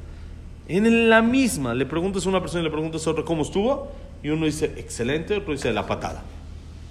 En 0.68 1.09
la 1.09 1.23
misma. 1.23 1.75
Le 1.75 1.87
preguntas 1.87 2.27
a 2.27 2.29
una 2.29 2.40
persona 2.40 2.62
y 2.62 2.64
le 2.64 2.70
preguntas 2.70 3.07
a 3.07 3.11
otra 3.11 3.25
cómo 3.25 3.42
estuvo. 3.42 3.92
Y 4.23 4.31
uno 4.31 4.47
dice 4.47 4.73
excelente, 4.77 5.37
otro 5.37 5.53
dice 5.53 5.73
la 5.73 5.87
patada. 5.87 6.23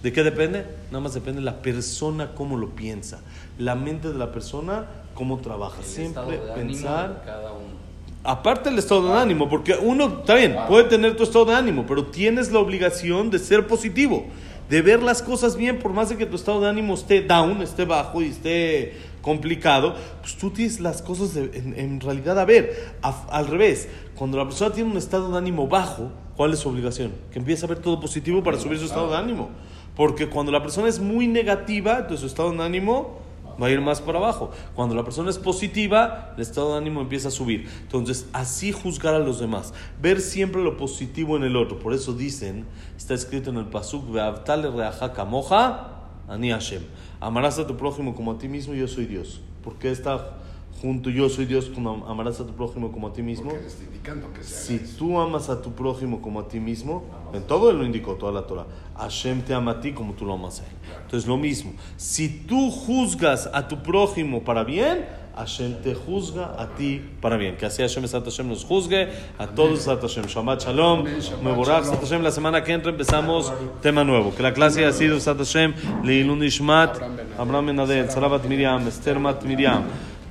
¿De 0.04 0.12
qué 0.12 0.24
depende? 0.24 0.66
Nada 0.92 1.00
más 1.00 1.14
depende 1.14 1.40
de 1.40 1.46
la 1.46 1.62
persona 1.62 2.32
cómo 2.36 2.58
lo 2.58 2.70
piensa. 2.70 3.22
La 3.58 3.74
mente 3.74 4.12
de 4.12 4.18
la 4.18 4.32
persona 4.32 4.86
cómo 5.14 5.40
trabaja. 5.40 5.82
Siempre 5.82 6.40
pensar. 6.56 7.24
Aparte 8.24 8.70
del 8.70 8.80
estado 8.80 9.14
de 9.14 9.20
ánimo, 9.20 9.50
porque 9.50 9.76
uno, 9.76 10.20
está 10.20 10.36
bien, 10.36 10.56
puede 10.68 10.86
tener 10.86 11.18
tu 11.18 11.24
estado 11.24 11.46
de 11.46 11.56
ánimo, 11.56 11.86
pero 11.86 12.06
tienes 12.06 12.52
la 12.54 12.60
obligación 12.60 13.30
de 13.30 13.38
ser 13.38 13.68
positivo, 13.68 14.26
de 14.70 14.82
ver 14.82 15.04
las 15.04 15.22
cosas 15.22 15.58
bien, 15.58 15.80
por 15.80 15.92
más 15.92 16.08
de 16.08 16.16
que 16.16 16.26
tu 16.26 16.38
estado 16.38 16.62
de 16.62 16.70
ánimo 16.70 16.94
esté 16.94 17.22
down, 17.22 17.62
esté 17.62 17.84
bajo 17.84 18.22
y 18.22 18.30
esté 18.30 18.94
complicado, 19.24 19.96
pues 20.22 20.38
tú 20.38 20.52
tienes 20.52 20.80
las 20.80 21.02
cosas 21.02 21.36
en, 21.36 22.00
realidad 22.00 22.38
a 22.38 22.46
ver. 22.46 22.94
al 23.02 23.48
revés, 23.48 23.88
cuando 24.16 24.38
la 24.38 24.44
persona 24.44 24.72
tiene 24.72 24.92
un 24.92 24.98
estado 24.98 25.32
de 25.32 25.38
ánimo 25.40 25.68
bajo, 25.68 26.12
¿cuál 26.36 26.54
es 26.54 26.60
su 26.60 26.70
obligación? 26.70 27.14
Que 27.32 27.40
empiece 27.40 27.66
a 27.66 27.70
ver 27.70 27.80
todo 27.80 28.00
positivo 28.00 28.44
para 28.44 28.60
subir 28.60 28.78
su 28.78 28.86
estado 28.86 29.10
de 29.10 29.18
ánimo. 29.18 29.50
Porque 29.96 30.30
cuando 30.30 30.52
la 30.52 30.62
persona 30.62 30.88
es 30.90 31.00
muy 31.00 31.28
negativa, 31.28 31.94
entonces 31.94 32.20
su 32.20 32.28
estado 32.28 32.52
de 32.52 32.62
ánimo 32.62 33.24
va 33.62 33.68
a 33.68 33.70
ir 33.70 33.82
más 33.82 34.02
para 34.02 34.20
abajo. 34.20 34.52
Cuando 34.76 34.94
la 34.94 35.04
persona 35.04 35.30
es 35.30 35.38
positiva, 35.38 36.34
el 36.36 36.42
estado 36.42 36.74
de 36.74 36.80
ánimo 36.80 37.02
empieza 37.02 37.30
a 37.30 37.32
subir. 37.32 37.70
Entonces, 37.82 38.28
así 38.34 38.72
juzgar 38.72 39.14
a 39.14 39.20
los 39.20 39.40
demás, 39.40 39.74
ver 40.02 40.20
siempre 40.20 40.62
lo 40.62 40.76
positivo 40.76 41.38
en 41.38 41.44
el 41.44 41.56
otro. 41.56 41.80
Por 41.80 41.94
eso 41.94 42.14
dicen, 42.14 42.66
está 42.98 43.14
escrito 43.14 43.52
en 43.52 43.58
el 43.58 43.66
Pasuk, 43.66 44.12
Ve'avtale 44.12 44.70
reaja 44.70 45.26
moja, 45.26 45.93
ani 46.28 46.52
Hashem. 46.52 46.84
Amarás 47.20 47.60
a 47.60 47.68
tu 47.68 47.76
prójimo 47.78 48.16
como 48.16 48.32
a 48.32 48.38
ti 48.38 48.48
mismo, 48.48 48.74
yo 48.74 48.88
soy 48.88 49.06
Dios. 49.06 49.42
¿Por 49.64 49.76
qué 49.76 49.92
está 49.92 50.38
junto 50.82 51.10
yo 51.10 51.30
soy 51.30 51.46
Dios 51.46 51.72
como 51.74 52.06
amarás 52.08 52.42
a 52.42 52.46
tu 52.46 52.54
prójimo 52.54 52.92
como 52.92 53.08
a 53.08 53.14
ti 53.14 53.22
mismo? 53.22 53.52
que 54.34 54.44
si 54.44 54.80
tú 54.80 55.18
amas 55.20 55.50
a 55.50 55.62
tu 55.62 55.72
prójimo 55.72 56.22
como 56.22 56.42
a 56.42 56.48
ti 56.48 56.60
mismo, 56.60 57.04
en 57.34 57.44
todo 57.44 57.70
él 57.70 57.78
lo 57.78 57.86
indicó, 57.86 58.16
toda 58.16 58.34
la 58.34 58.46
Torah. 58.46 58.66
Hashem 58.98 59.42
te 59.44 59.54
ama 59.54 59.72
a 59.72 59.82
ti 59.82 59.94
como 59.94 60.14
tú 60.14 60.26
lo 60.26 60.34
amas 60.34 60.60
a 60.60 60.64
él. 60.64 60.76
Entonces 61.04 61.28
lo 61.28 61.38
mismo, 61.38 61.74
si 61.96 62.28
tú 62.28 62.70
juzgas 62.70 63.50
a 63.54 63.68
tu 63.68 63.82
prójimo 63.82 64.44
para 64.44 64.64
bien, 64.64 65.06
Hashem 65.36 65.82
te 65.82 65.96
juzga 65.96 66.56
a 66.58 66.68
ti 66.68 67.02
para 67.22 67.38
bien. 67.38 67.56
Que 67.58 67.66
así 67.66 67.82
Hashem 67.82 68.08
Sat 68.08 68.24
Hashem 68.24 68.48
nos 68.48 68.64
juzgue 68.64 69.10
a 69.38 69.48
todos 69.48 69.82
Sat 69.82 70.02
Hashem. 70.02 70.26
Shabbat 70.28 70.64
Shalom, 70.64 71.06
Mevorach 71.44 71.86
Sat 71.86 72.00
Hashem. 72.00 72.22
La 72.22 72.32
semana 72.32 72.64
que 72.64 72.72
entra 72.72 72.92
empezamos 72.92 73.52
tema 73.82 74.04
nuevo. 74.04 74.34
Que 74.36 74.44
la 74.44 74.54
clase 74.54 74.86
ha 74.86 74.92
sido 74.92 75.20
Sat 75.20 75.38
Hashem, 75.38 75.74
Leilun 76.04 76.44
Ishmat, 76.44 77.02
Abraham 77.38 77.68
Benadel, 77.68 78.10
Sarabat 78.10 78.44
Miriam, 78.46 78.88
Esther 78.88 79.20
Mat 79.20 79.44
Miriam. 79.44 79.84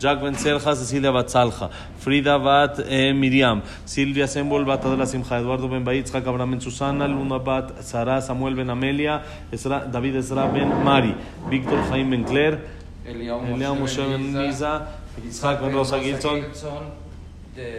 Jack 0.03 0.21
Ben 0.21 0.35
Selja, 0.35 0.75
Cecilia 0.75 1.13
Batzalja, 1.13 1.71
Frida 1.99 2.37
Bat 2.37 2.81
eh, 2.89 3.13
Miriam, 3.13 3.63
Silvia 3.85 4.27
Sembol 4.27 4.65
Bat 4.65 4.85
Adela 4.87 5.07
Simcha, 5.07 5.39
Eduardo 5.39 5.69
Ben 5.69 5.85
Bait, 5.85 6.05
Jack 6.05 6.27
Abraham 6.27 6.51
Ben 6.51 6.61
Susana, 6.61 7.07
Luna 7.07 7.39
Bat 7.39 7.85
Sara, 7.85 8.21
Samuel 8.21 8.57
Ben 8.57 8.69
Amelia, 8.69 9.23
David 9.93 10.17
Ezra 10.17 10.49
Ben 10.49 10.83
Mari, 10.83 11.15
Víctor 11.49 11.79
Jaime 11.89 12.11
Ben 12.11 12.25
Claire, 12.25 12.59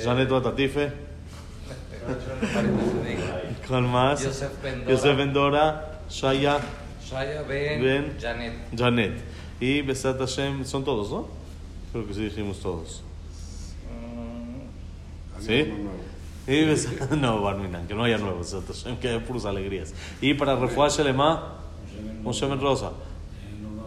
Janet 0.04 0.30
Batatife, 0.30 0.92
¿cuál 3.68 3.84
más? 3.84 4.22
Yosef 4.24 5.18
Ben 5.18 5.34
Dora, 5.34 6.00
Shaya, 6.10 6.60
Ben 7.80 8.18
Janet. 8.20 8.54
Janet. 8.76 9.14
Y 9.60 9.82
Besat 9.82 10.20
Hashem, 10.20 10.66
son 10.66 10.84
todos, 10.84 11.10
¿no? 11.10 11.28
Creo 11.92 12.06
que 12.06 12.14
sí 12.14 12.26
dijimos 12.26 12.60
todos. 12.60 13.04
¿Sí? 15.40 15.74
Y 16.48 16.66
Besat, 16.66 17.12
no, 17.18 17.42
Barminan, 17.42 17.88
que 17.88 17.96
no 17.96 18.04
haya 18.04 18.18
nuevos, 18.18 18.52
Besat 18.52 18.68
Hashem, 18.68 18.98
que 18.98 19.08
haya 19.08 19.24
puras 19.26 19.46
alegrías. 19.46 19.94
Y 20.22 20.34
para 20.34 20.56
Refuah 20.56 20.90
Shelema, 20.90 21.60
Moshe 22.22 22.46
Ben 22.46 22.60
Rosa, 22.60 22.92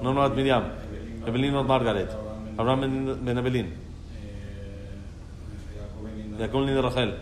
no, 0.03 0.15
no, 0.15 0.29
Miriam. 0.31 0.86
Evelyn 1.27 1.53
not 1.53 1.67
Margaret. 1.67 2.11
Abraham 2.59 2.81
Ben 3.25 3.39
Evelyn. 3.39 3.73
Jacob 6.39 6.61
Linda 6.61 6.83
Rachel. 6.83 7.15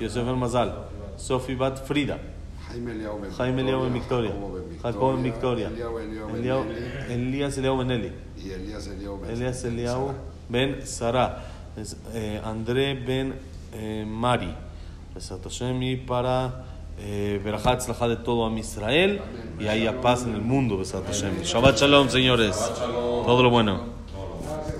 Yosef 0.00 0.24
Ben 0.24 0.36
Mazal. 0.36 0.72
Sophie 1.16 1.54
Bat 1.54 1.78
Frida. 1.86 2.18
Jaime 2.68 2.92
Eliao 2.92 3.82
Ben 3.82 3.92
Victoria. 3.92 4.32
Jacob 4.82 5.14
Ben 5.14 5.22
Victoria. 5.22 5.70
Elías 7.08 7.58
Eliao 7.58 7.78
Ben 7.78 7.90
Eli. 7.90 8.12
Elías 9.28 9.64
Eliao 9.64 10.14
Ben 10.48 10.86
Sara. 10.86 11.44
André 12.44 12.94
Ben 12.94 13.34
Mari. 14.06 14.54
Y 15.80 15.96
para 15.96 16.64
eh, 17.00 17.40
de 18.08 18.16
todo 18.16 18.46
a 18.46 18.58
Israel 18.58 19.20
y 19.58 19.66
haya 19.66 20.00
paz 20.00 20.24
en 20.24 20.34
el 20.34 20.42
mundo. 20.42 20.76
Hashem. 21.06 21.42
Shabbat 21.42 21.76
Shalom, 21.78 22.08
señores. 22.08 22.56
Todo 22.78 23.42
lo 23.42 23.50
bueno. 23.50 23.87